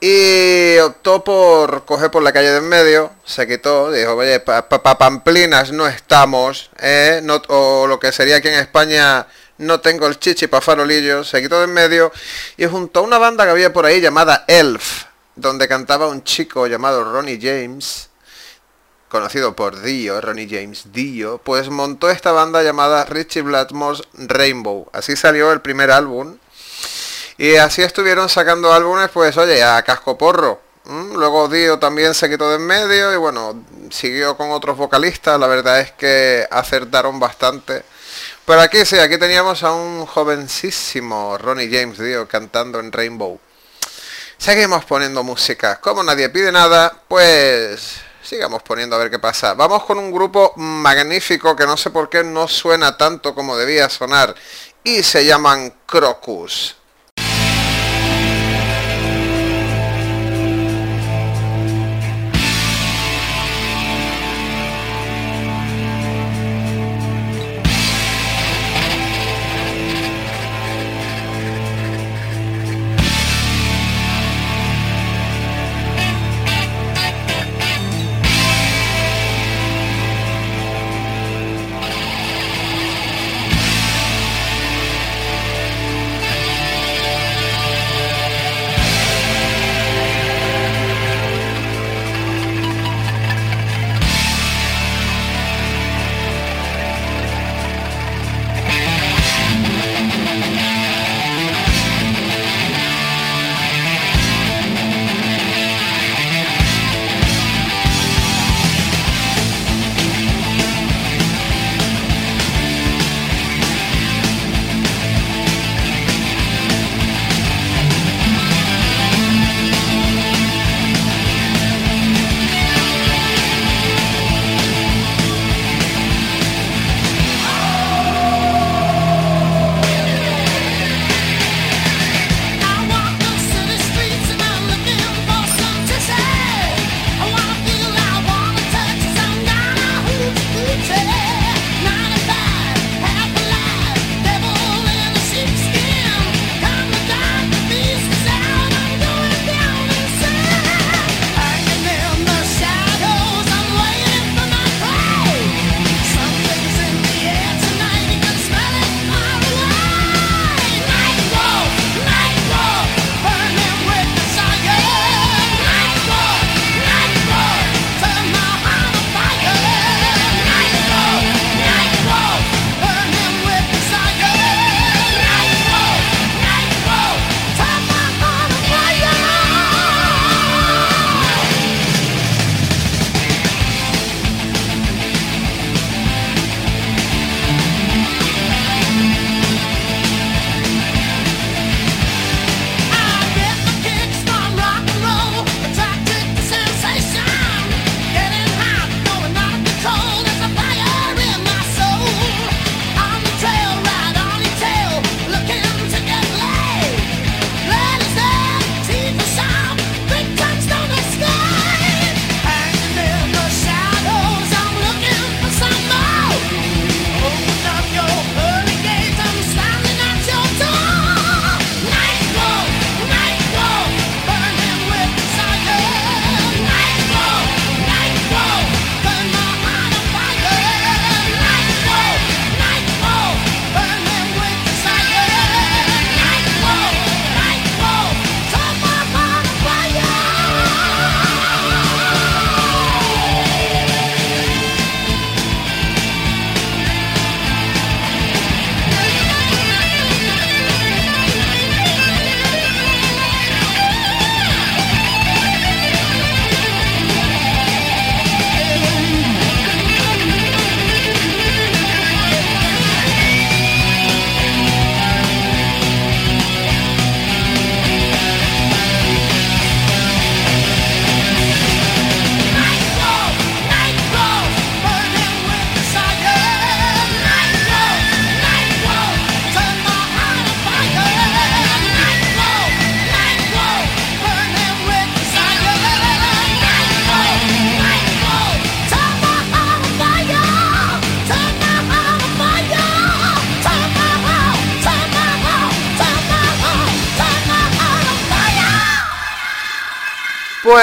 [0.00, 4.68] Y optó por coger por la calle de en medio, se quitó, dijo, oye, pa,
[4.68, 7.18] pa- pa pamplinas no estamos, ¿eh?
[7.24, 9.26] No- o lo que sería aquí en España,
[9.58, 12.12] no tengo el chichi pa' farolillos, se quitó de en medio
[12.56, 16.68] y juntó a una banda que había por ahí llamada Elf, donde cantaba un chico
[16.68, 18.08] llamado Ronnie James,
[19.12, 24.88] conocido por Dio, Ronnie James Dio, pues montó esta banda llamada Richie Blackmore's Rainbow.
[24.94, 26.38] Así salió el primer álbum.
[27.36, 30.62] Y así estuvieron sacando álbumes, pues oye, a casco porro.
[30.86, 31.14] ¿m?
[31.14, 35.38] Luego Dio también se quitó de en medio y bueno, siguió con otros vocalistas.
[35.38, 37.82] La verdad es que acertaron bastante.
[38.46, 43.38] Pero aquí sí, aquí teníamos a un jovencísimo Ronnie James Dio cantando en Rainbow.
[44.38, 45.78] Seguimos poniendo música.
[45.80, 49.54] Como nadie pide nada, pues sigamos poniendo a ver qué pasa.
[49.54, 53.88] Vamos con un grupo magnífico que no sé por qué no suena tanto como debía
[53.88, 54.34] sonar.
[54.84, 56.76] Y se llaman Crocus.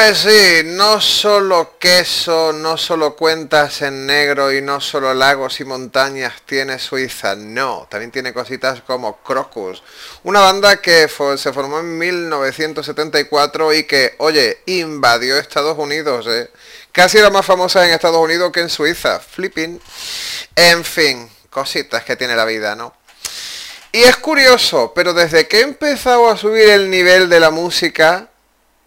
[0.10, 5.66] Pues sí, no solo queso, no solo cuentas en negro y no solo lagos y
[5.66, 9.84] montañas tiene Suiza, no, también tiene cositas como Crocus,
[10.24, 11.07] una banda que
[11.38, 16.49] se formó en 1974 y que, oye, invadió Estados Unidos, eh.
[16.91, 19.80] Casi era más famosa en Estados Unidos que en Suiza, flipping.
[20.55, 22.95] En fin, cositas que tiene la vida, ¿no?
[23.91, 28.29] Y es curioso, pero desde que he empezado a subir el nivel de la música,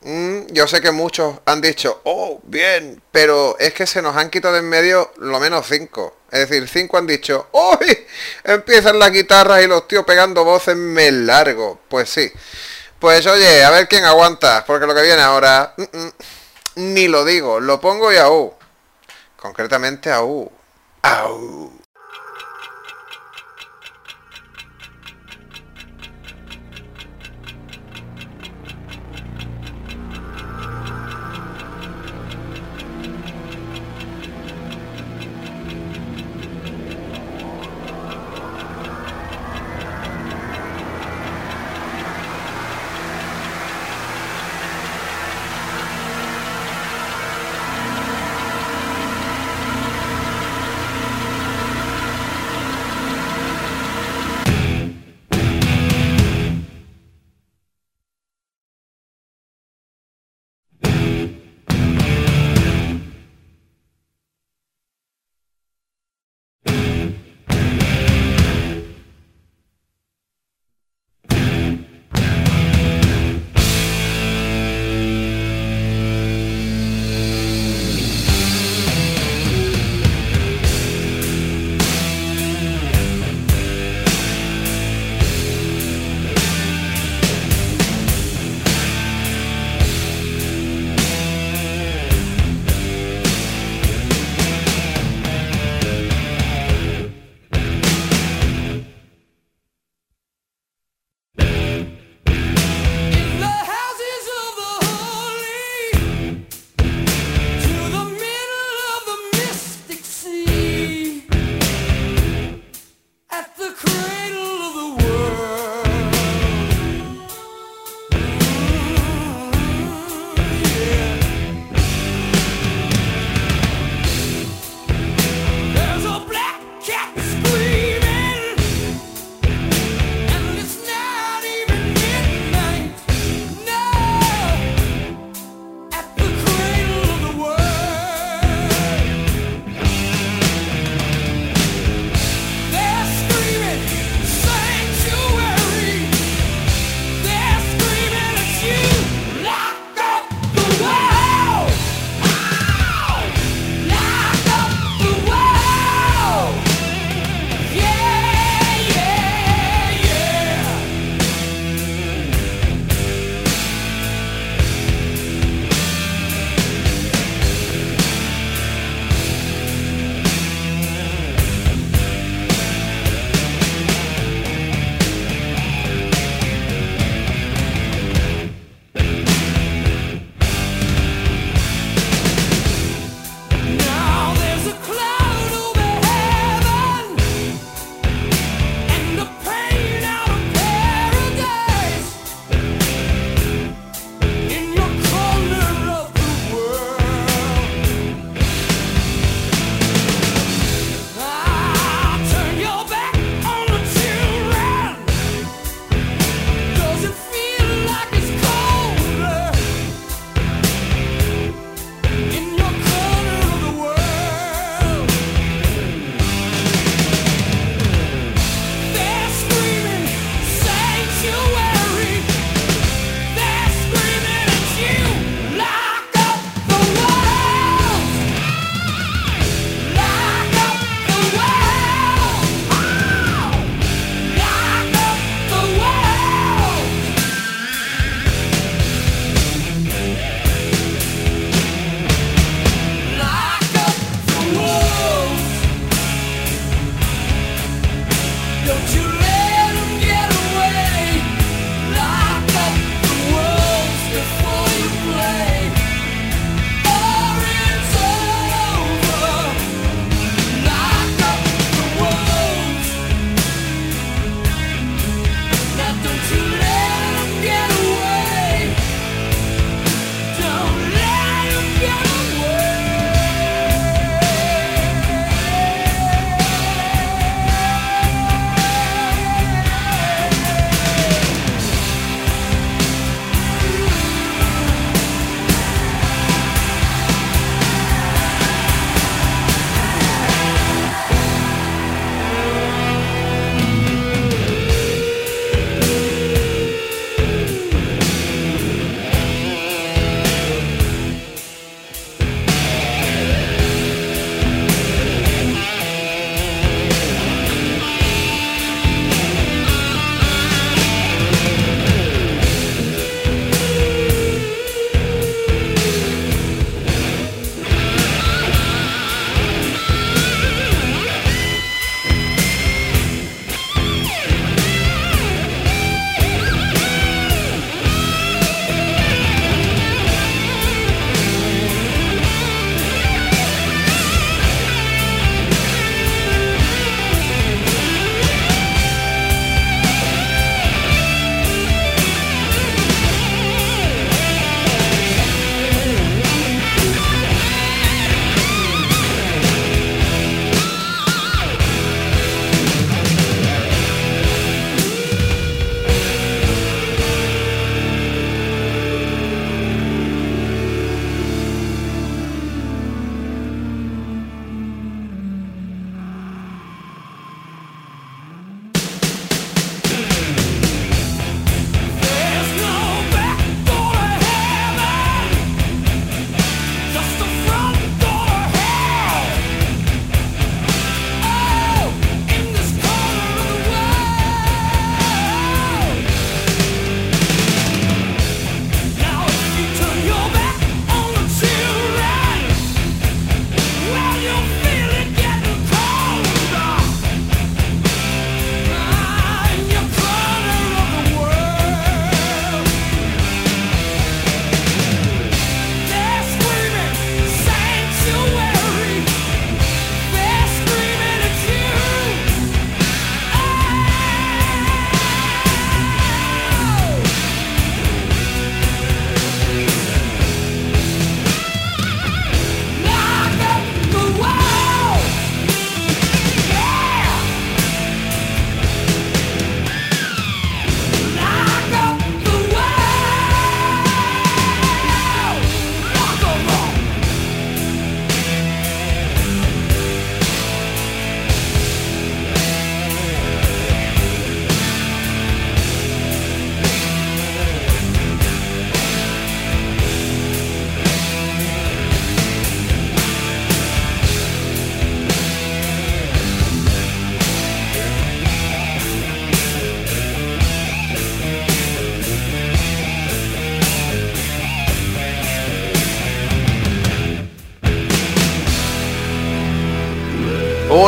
[0.04, 4.30] Mm, yo sé que muchos han dicho, oh, bien, pero es que se nos han
[4.30, 6.16] quitado en medio lo menos cinco.
[6.30, 8.06] Es decir, cinco han dicho, ¡Uy!
[8.44, 11.78] Empiezan las guitarras y los tíos pegando voces me largo.
[11.88, 12.32] Pues sí.
[12.98, 16.12] Pues oye, a ver quién aguanta, porque lo que viene ahora, mm, mm,
[16.94, 18.54] ni lo digo, lo pongo y aú.
[19.36, 20.50] Concretamente aú.
[21.02, 21.81] Aú.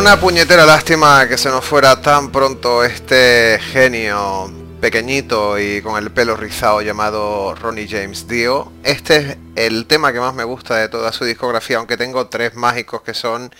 [0.04, 6.10] Una puñetera lástima que se nos fuera tan pronto este genio pequeñito y con el
[6.10, 8.70] pelo rizado llamado Ronnie James Dio.
[8.82, 12.54] Este es el tema que más me gusta de toda su discografía, aunque tengo tres
[12.54, 13.50] mágicos que son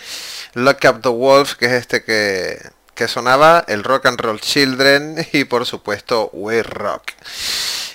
[0.53, 2.61] Lock Up the Wolf, que es este que,
[2.95, 7.05] que sonaba, el Rock and Roll Children y por supuesto We Rock.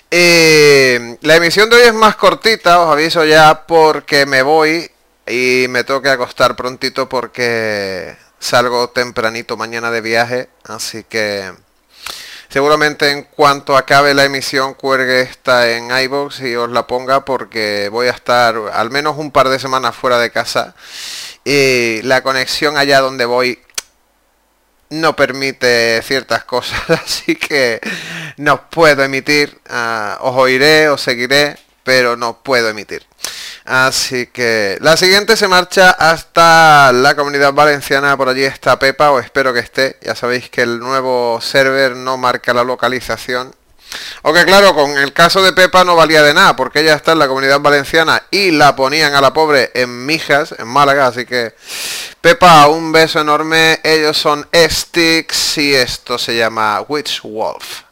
[0.10, 4.90] Eh, la emisión de hoy es más cortita, os aviso ya porque me voy
[5.28, 11.54] y me tengo que acostar prontito porque salgo tempranito mañana de viaje, así que
[12.50, 17.90] seguramente en cuanto acabe la emisión cuelgue esta en iVoox y os la ponga porque
[17.90, 20.76] voy a estar al menos un par de semanas fuera de casa
[21.44, 23.60] y la conexión allá donde voy
[24.90, 27.80] no permite ciertas cosas, así que
[28.38, 33.06] no puedo emitir, ah, os oiré, os seguiré, pero no puedo emitir.
[33.70, 39.20] Así que la siguiente se marcha hasta la comunidad valenciana, por allí está Pepa, o
[39.20, 40.00] espero que esté.
[40.02, 43.54] Ya sabéis que el nuevo server no marca la localización.
[44.24, 47.20] Aunque claro, con el caso de Pepa no valía de nada, porque ella está en
[47.20, 51.54] la comunidad valenciana y la ponían a la pobre en Mijas, en Málaga, así que
[52.22, 53.82] Pepa, un beso enorme.
[53.84, 57.84] Ellos son Sticks y esto se llama Witch Wolf.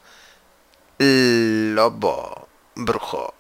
[0.98, 3.36] Lobo brujo.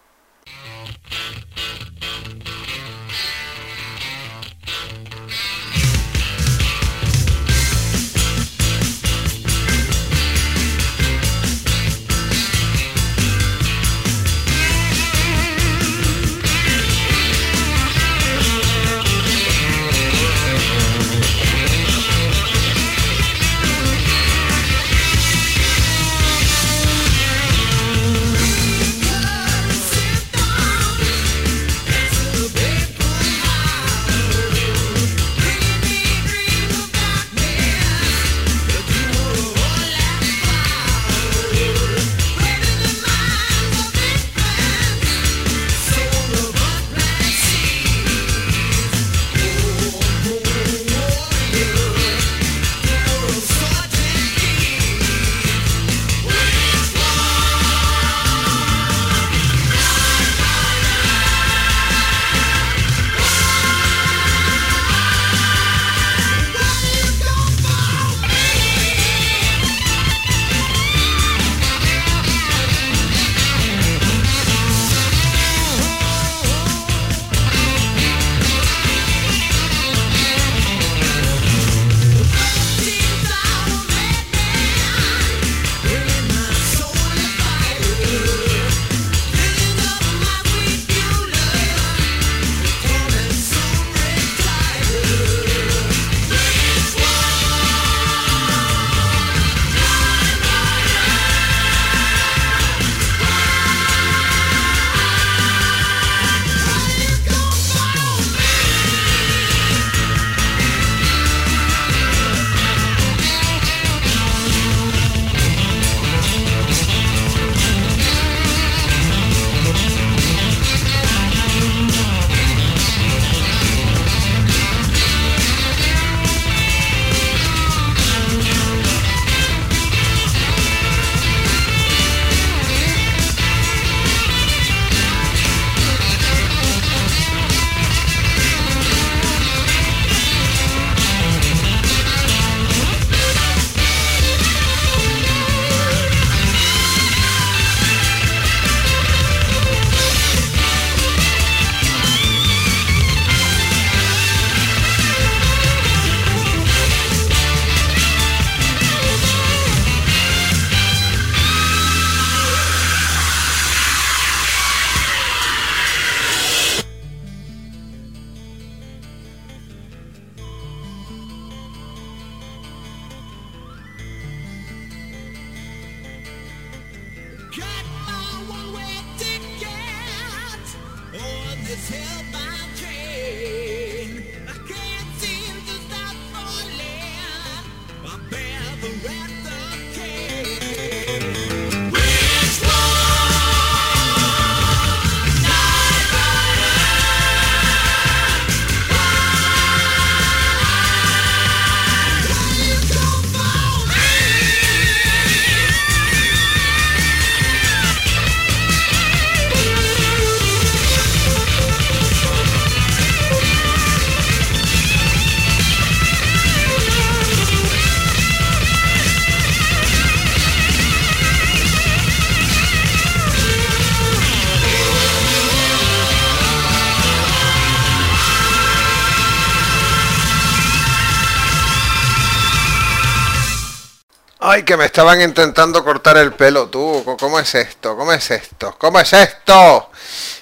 [234.65, 237.03] Que me estaban intentando cortar el pelo, tú.
[237.19, 237.95] ¿Cómo es esto?
[237.95, 238.75] ¿Cómo es esto?
[238.77, 239.91] ¿Cómo es esto?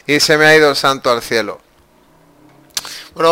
[0.07, 1.59] Y se me ha ido el santo al cielo.
[3.13, 3.31] Bueno,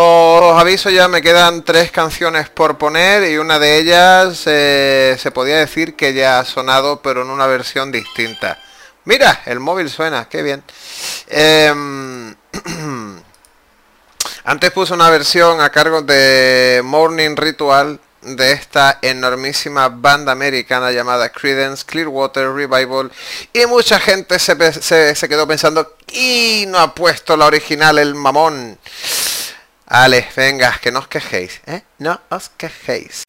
[0.50, 5.32] os aviso ya, me quedan tres canciones por poner y una de ellas eh, se
[5.32, 8.60] podía decir que ya ha sonado, pero en una versión distinta.
[9.06, 10.64] Mira, el móvil suena, qué bien.
[11.28, 12.36] Em,
[14.46, 21.30] Antes puse una versión a cargo de Morning Ritual de esta enormísima banda americana llamada
[21.30, 23.12] Credence Clearwater Revival
[23.52, 28.78] y mucha gente se, quedó pensando y no ha puesto la original el mamón.
[29.88, 31.84] Ale, venga, que no os quejéis, ¿eh?
[32.00, 33.24] No os quejéis.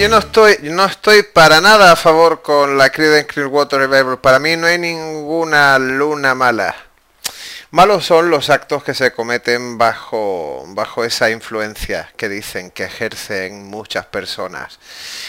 [0.00, 4.18] Yo no estoy, no estoy para nada a favor con la Creedence Clearwater Revival.
[4.18, 6.74] Para mí no hay ninguna luna mala.
[7.70, 13.66] Malos son los actos que se cometen bajo, bajo esa influencia que dicen que ejercen
[13.66, 14.78] muchas personas.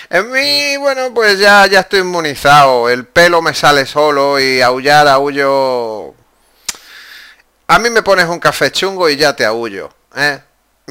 [0.09, 2.89] En mí, bueno, pues ya, ya estoy inmunizado.
[2.89, 6.13] El pelo me sale solo y aullar, aullo.
[7.67, 9.93] A mí me pones un café chungo y ya te aullo.
[10.15, 10.39] ¿eh?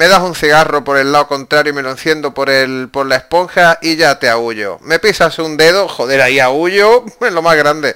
[0.01, 3.05] Me das un cigarro por el lado contrario y me lo enciendo por el por
[3.05, 4.79] la esponja y ya te aullo.
[4.81, 7.95] Me pisas un dedo, joder, ahí aullo, es lo más grande.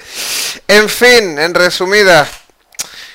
[0.68, 2.28] En fin, en resumidas,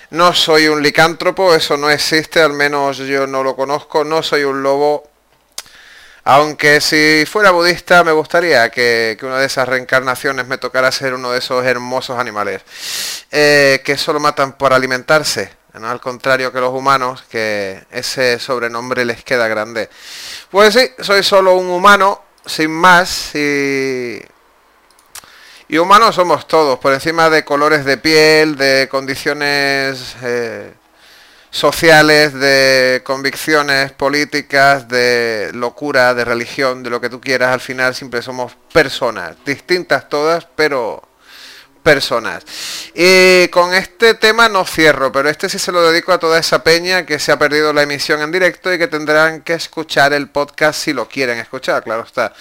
[0.10, 4.44] no soy un licántropo, eso no existe, al menos yo no lo conozco, no soy
[4.44, 5.08] un lobo.
[6.24, 11.14] Aunque si fuera budista me gustaría que, que una de esas reencarnaciones me tocara ser
[11.14, 12.64] uno de esos hermosos animales
[13.30, 15.90] eh, que solo matan por alimentarse, ¿no?
[15.90, 19.90] al contrario que los humanos, que ese sobrenombre les queda grande.
[20.50, 24.20] Pues sí, soy solo un humano, sin más, y,
[25.68, 30.74] y humanos somos todos, por encima de colores de piel, de condiciones eh,
[31.52, 37.96] sociales, de convicciones políticas, de locura, de religión, de lo que tú quieras, al final
[37.96, 41.09] siempre somos personas, distintas todas, pero
[41.84, 42.44] personas.
[42.94, 46.64] Y con este tema no cierro, pero este sí se lo dedico a toda esa
[46.64, 50.30] peña que se ha perdido la emisión en directo y que tendrán que escuchar el
[50.30, 52.34] podcast si lo quieren escuchar, claro está.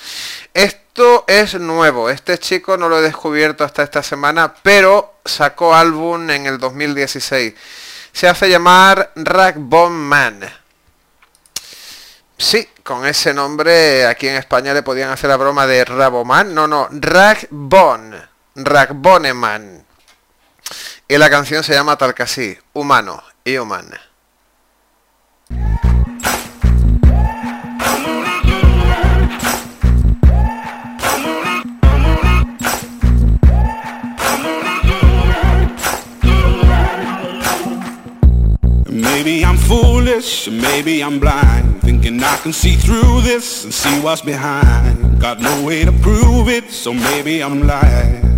[0.53, 6.29] Esto es nuevo, este chico no lo he descubierto hasta esta semana, pero sacó álbum
[6.31, 7.55] en el 2016.
[8.13, 10.41] Se hace llamar Ragbone Man.
[12.37, 16.55] Sí, con ese nombre aquí en España le podían hacer la broma de Raboman.
[16.55, 18.28] No, no, Ragbone.
[18.59, 19.85] Ragbonneman.
[21.07, 24.01] Y la canción se llama Talcasí, Humano y Humana.
[38.91, 44.23] Maybe I'm foolish, maybe I'm blind Thinking I can see through this and see what's
[44.23, 48.38] behind Got no way to prove it, so maybe I'm lying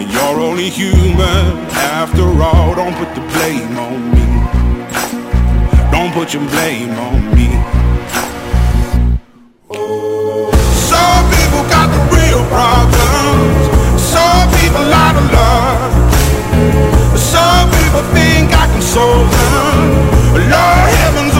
[0.00, 1.60] And you're only human.
[1.76, 4.26] After all Don't put the blame on me.
[5.92, 7.48] Don't put your blame on me.
[10.88, 13.60] Some people got the real problems.
[14.00, 15.92] Some people out of love
[17.20, 20.30] Some people think I can solve them.
[20.48, 21.39] Lord heavens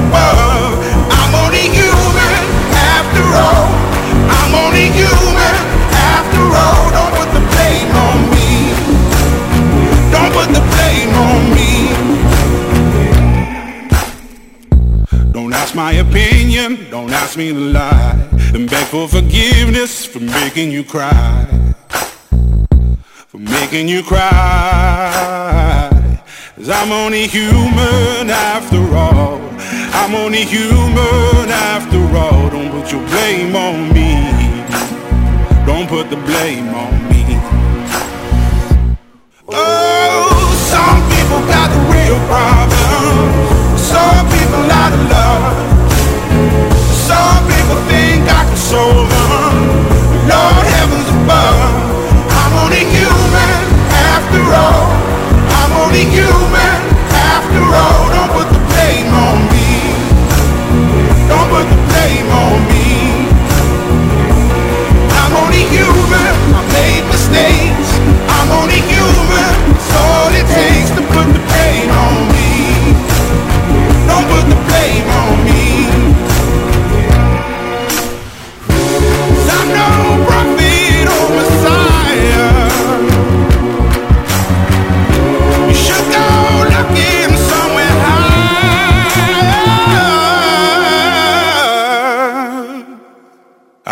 [17.31, 21.47] opinion, don't ask me to lie And beg for forgiveness for making you cry.
[23.29, 24.29] For making you cry.
[26.57, 29.41] Cause I'm only human after all.
[29.93, 32.51] I'm only human after all.
[32.51, 34.11] Don't put your blame on me.
[35.67, 37.25] Don't put the blame on me.
[39.49, 44.40] Oh, some people got the real problems Some people
[48.71, 49.55] them
[50.31, 51.91] Lord heavens above
[52.31, 53.59] I'm only human
[54.15, 54.87] after all.
[55.59, 56.79] I'm only human
[57.11, 58.03] after all.
[58.15, 59.71] Don't put the blame on me.
[61.31, 62.87] Don't put the blame on me.
[65.19, 67.91] I'm only human, I made mistakes.
[68.35, 71.43] I'm only human, it's all it takes to put the
[72.03, 72.51] on me.
[74.11, 75.60] Don't put the blame on me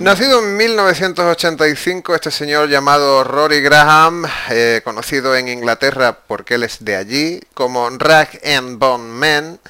[0.00, 6.84] Nacido en 1985, este señor llamado Rory Graham, eh, conocido en Inglaterra porque él es
[6.84, 9.60] de allí, como Rag and Bone Man,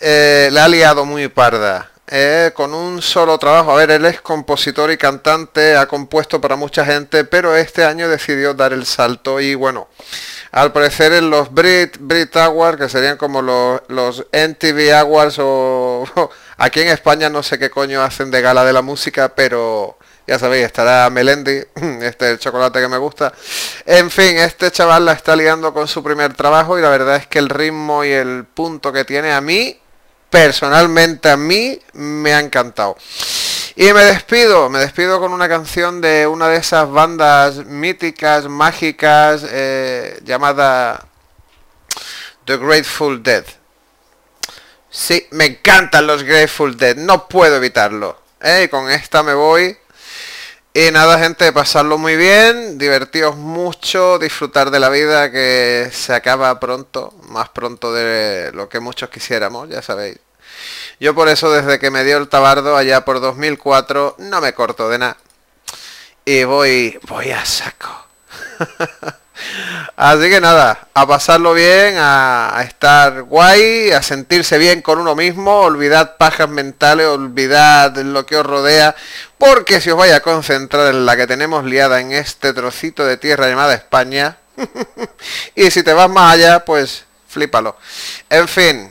[0.00, 1.92] eh, le ha liado muy parda.
[2.06, 6.56] eh, con un solo trabajo, a ver, él es compositor y cantante, ha compuesto para
[6.56, 9.88] mucha gente, pero este año decidió dar el salto y bueno,
[10.52, 16.04] al parecer en los Brit, Brit Awards, que serían como los, los NTV Awards o
[16.56, 20.38] aquí en España no sé qué coño hacen de gala de la música, pero ya
[20.38, 21.62] sabéis, estará Melendi,
[22.00, 23.32] este es el chocolate que me gusta.
[23.84, 27.26] En fin, este chaval la está liando con su primer trabajo y la verdad es
[27.26, 29.78] que el ritmo y el punto que tiene a mí,
[30.30, 32.96] personalmente a mí, me ha encantado.
[33.76, 39.44] Y me despido, me despido con una canción de una de esas bandas míticas, mágicas,
[39.50, 41.06] eh, llamada
[42.44, 43.44] The Grateful Dead.
[44.96, 48.16] Sí, me encantan los Grateful Dead, no puedo evitarlo.
[48.40, 48.68] ¿eh?
[48.70, 49.76] Con esta me voy.
[50.72, 56.60] Y nada, gente, pasarlo muy bien, divertiros mucho, disfrutar de la vida que se acaba
[56.60, 60.18] pronto, más pronto de lo que muchos quisiéramos, ya sabéis.
[61.00, 64.88] Yo por eso desde que me dio el tabardo allá por 2004 no me corto
[64.88, 65.16] de nada.
[66.24, 68.06] Y voy, voy a saco.
[69.96, 75.60] Así que nada, a pasarlo bien, a, estar guay, a sentirse bien con uno mismo,
[75.60, 78.96] olvidad pajas mentales, olvidad lo que os rodea,
[79.38, 83.16] porque si os vais a concentrar en la que tenemos liada en este trocito de
[83.16, 84.38] tierra llamada España,
[85.54, 87.76] y si te vas más allá, pues flípalo.
[88.30, 88.90] En fin,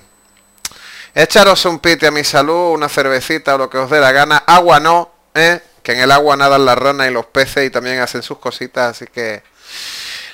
[1.13, 4.38] echaros un pite a mi salud, una cervecita o lo que os dé la gana,
[4.38, 5.61] agua no, ¿eh?
[5.84, 8.91] que en el agua nadan las ranas y los peces y también hacen sus cositas,
[8.91, 9.43] así que...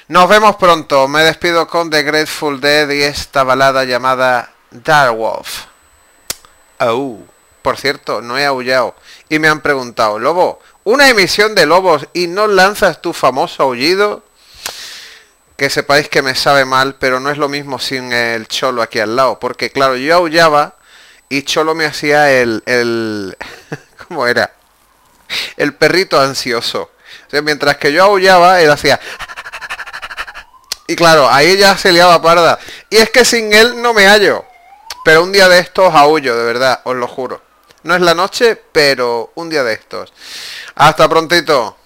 [0.10, 1.07] Nos vemos pronto.
[1.07, 5.65] Me despido con The Grateful Dead y esta balada llamada Dark Wolf.
[6.80, 7.19] Oh.
[7.61, 8.95] Por cierto, no he aullado.
[9.30, 14.23] Y me han preguntado, Lobo, una emisión de lobos y no lanzas tu famoso aullido.
[15.56, 18.99] Que sepáis que me sabe mal, pero no es lo mismo sin el cholo aquí
[18.99, 19.40] al lado.
[19.40, 20.77] Porque claro, yo aullaba
[21.30, 22.64] y cholo me hacía el...
[22.65, 23.38] el
[24.07, 24.56] ¿Cómo era?
[25.56, 26.90] El perrito ansioso.
[27.31, 28.99] O mientras que yo aullaba, él hacía...
[30.90, 32.57] Y claro, ahí ya se liaba parda.
[32.90, 34.44] Y es que sin él no me hallo.
[35.06, 37.44] Pero un día de estos aullo, de verdad, os lo juro.
[37.84, 40.11] No es la noche, pero un día de estos.
[40.74, 41.78] Hasta prontito.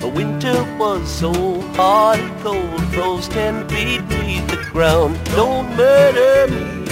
[0.00, 1.32] The winter was so
[1.72, 5.18] hard and cold, froze ten feet beneath the ground.
[5.36, 6.86] Don't murder me,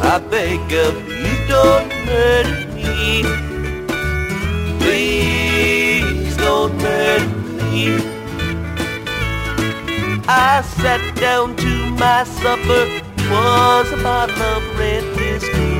[0.00, 3.22] I beg of you, don't murder me.
[4.80, 7.28] Please don't murder
[7.72, 7.98] me.
[10.28, 12.84] I sat down to my supper,
[13.30, 15.78] was a bottle of red whiskey.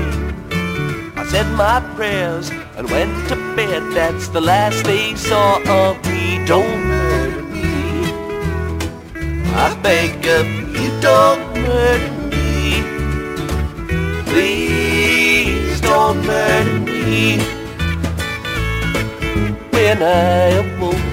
[1.20, 6.44] I said my prayers and went to bed, that's the last they saw of me.
[6.46, 7.64] Don't murder me.
[9.64, 10.46] I beg of
[10.76, 12.82] you, don't murder me.
[14.30, 17.38] Please don't murder me.
[19.72, 21.06] When I awoke,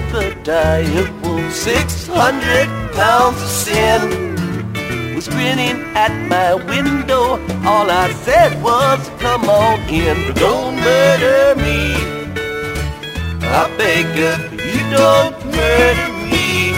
[0.44, 4.34] the wolf, 600 pounds of sin,
[5.14, 7.40] was grinning at my window.
[7.64, 12.13] All I said was, come on in, don't murder me.
[13.56, 16.74] I beg of you, don't murder me.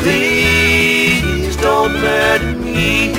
[0.00, 3.14] Please don't murder me.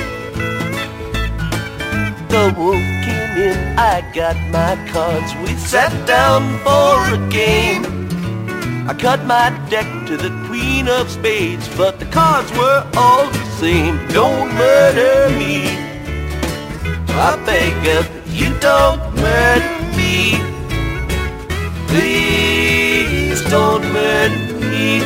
[2.30, 5.34] The wolf came in, I got my cards.
[5.42, 7.84] We sat down for a game.
[8.88, 13.46] I cut my deck to the queen of spades, but the cards were all the
[13.58, 13.98] same.
[14.10, 15.56] Don't murder me.
[17.28, 20.55] I beg of you, don't murder me.
[21.96, 25.00] Please don't murder me.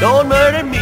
[0.00, 0.81] Don't murder me.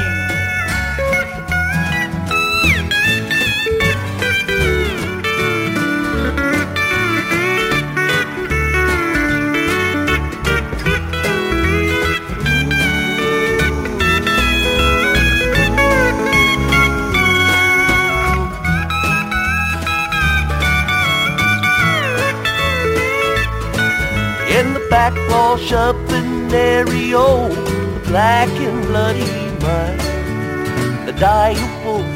[25.09, 27.48] In the backwash up in Ario,
[27.94, 29.24] the black and bloody
[29.62, 31.06] mine.
[31.06, 32.06] The dying wolf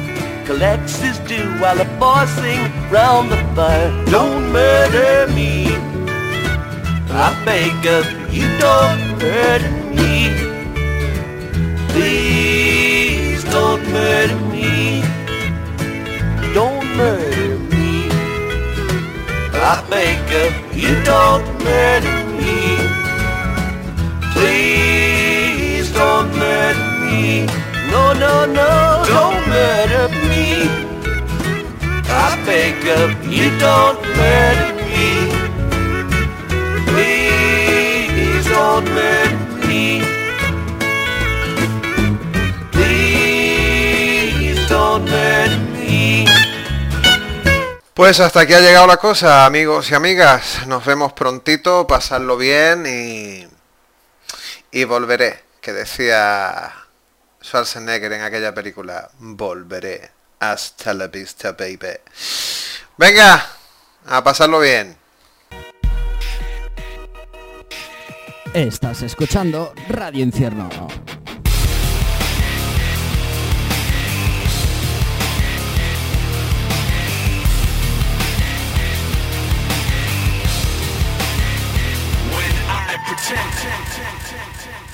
[0.47, 3.91] collects his due while the boys sing round the fire.
[4.07, 5.77] Don't murder me.
[7.11, 10.33] I beg of you, don't murder me.
[11.93, 15.03] Please don't murder me.
[16.53, 18.09] Don't murder me.
[19.55, 22.24] I beg of you, don't murder me.
[27.91, 30.69] No, no, no, don't murder me.
[32.07, 35.33] I beg of you, don't murder me.
[36.87, 40.03] Please don't murder me.
[42.73, 46.27] Please don't murder me.
[47.95, 50.67] Pues hasta aquí ha llegado la cosa, amigos y amigas.
[50.67, 53.49] Nos vemos prontito, pasadlo bien y...
[54.73, 56.84] Y volveré, que decía
[57.45, 59.11] Schwarzenegger en aquella película.
[59.19, 60.11] Volveré.
[60.41, 61.99] Hasta la vista, baby.
[62.97, 63.47] Venga,
[64.07, 64.97] a pasarlo bien.
[68.55, 70.71] Estás escuchando Radio Infierno.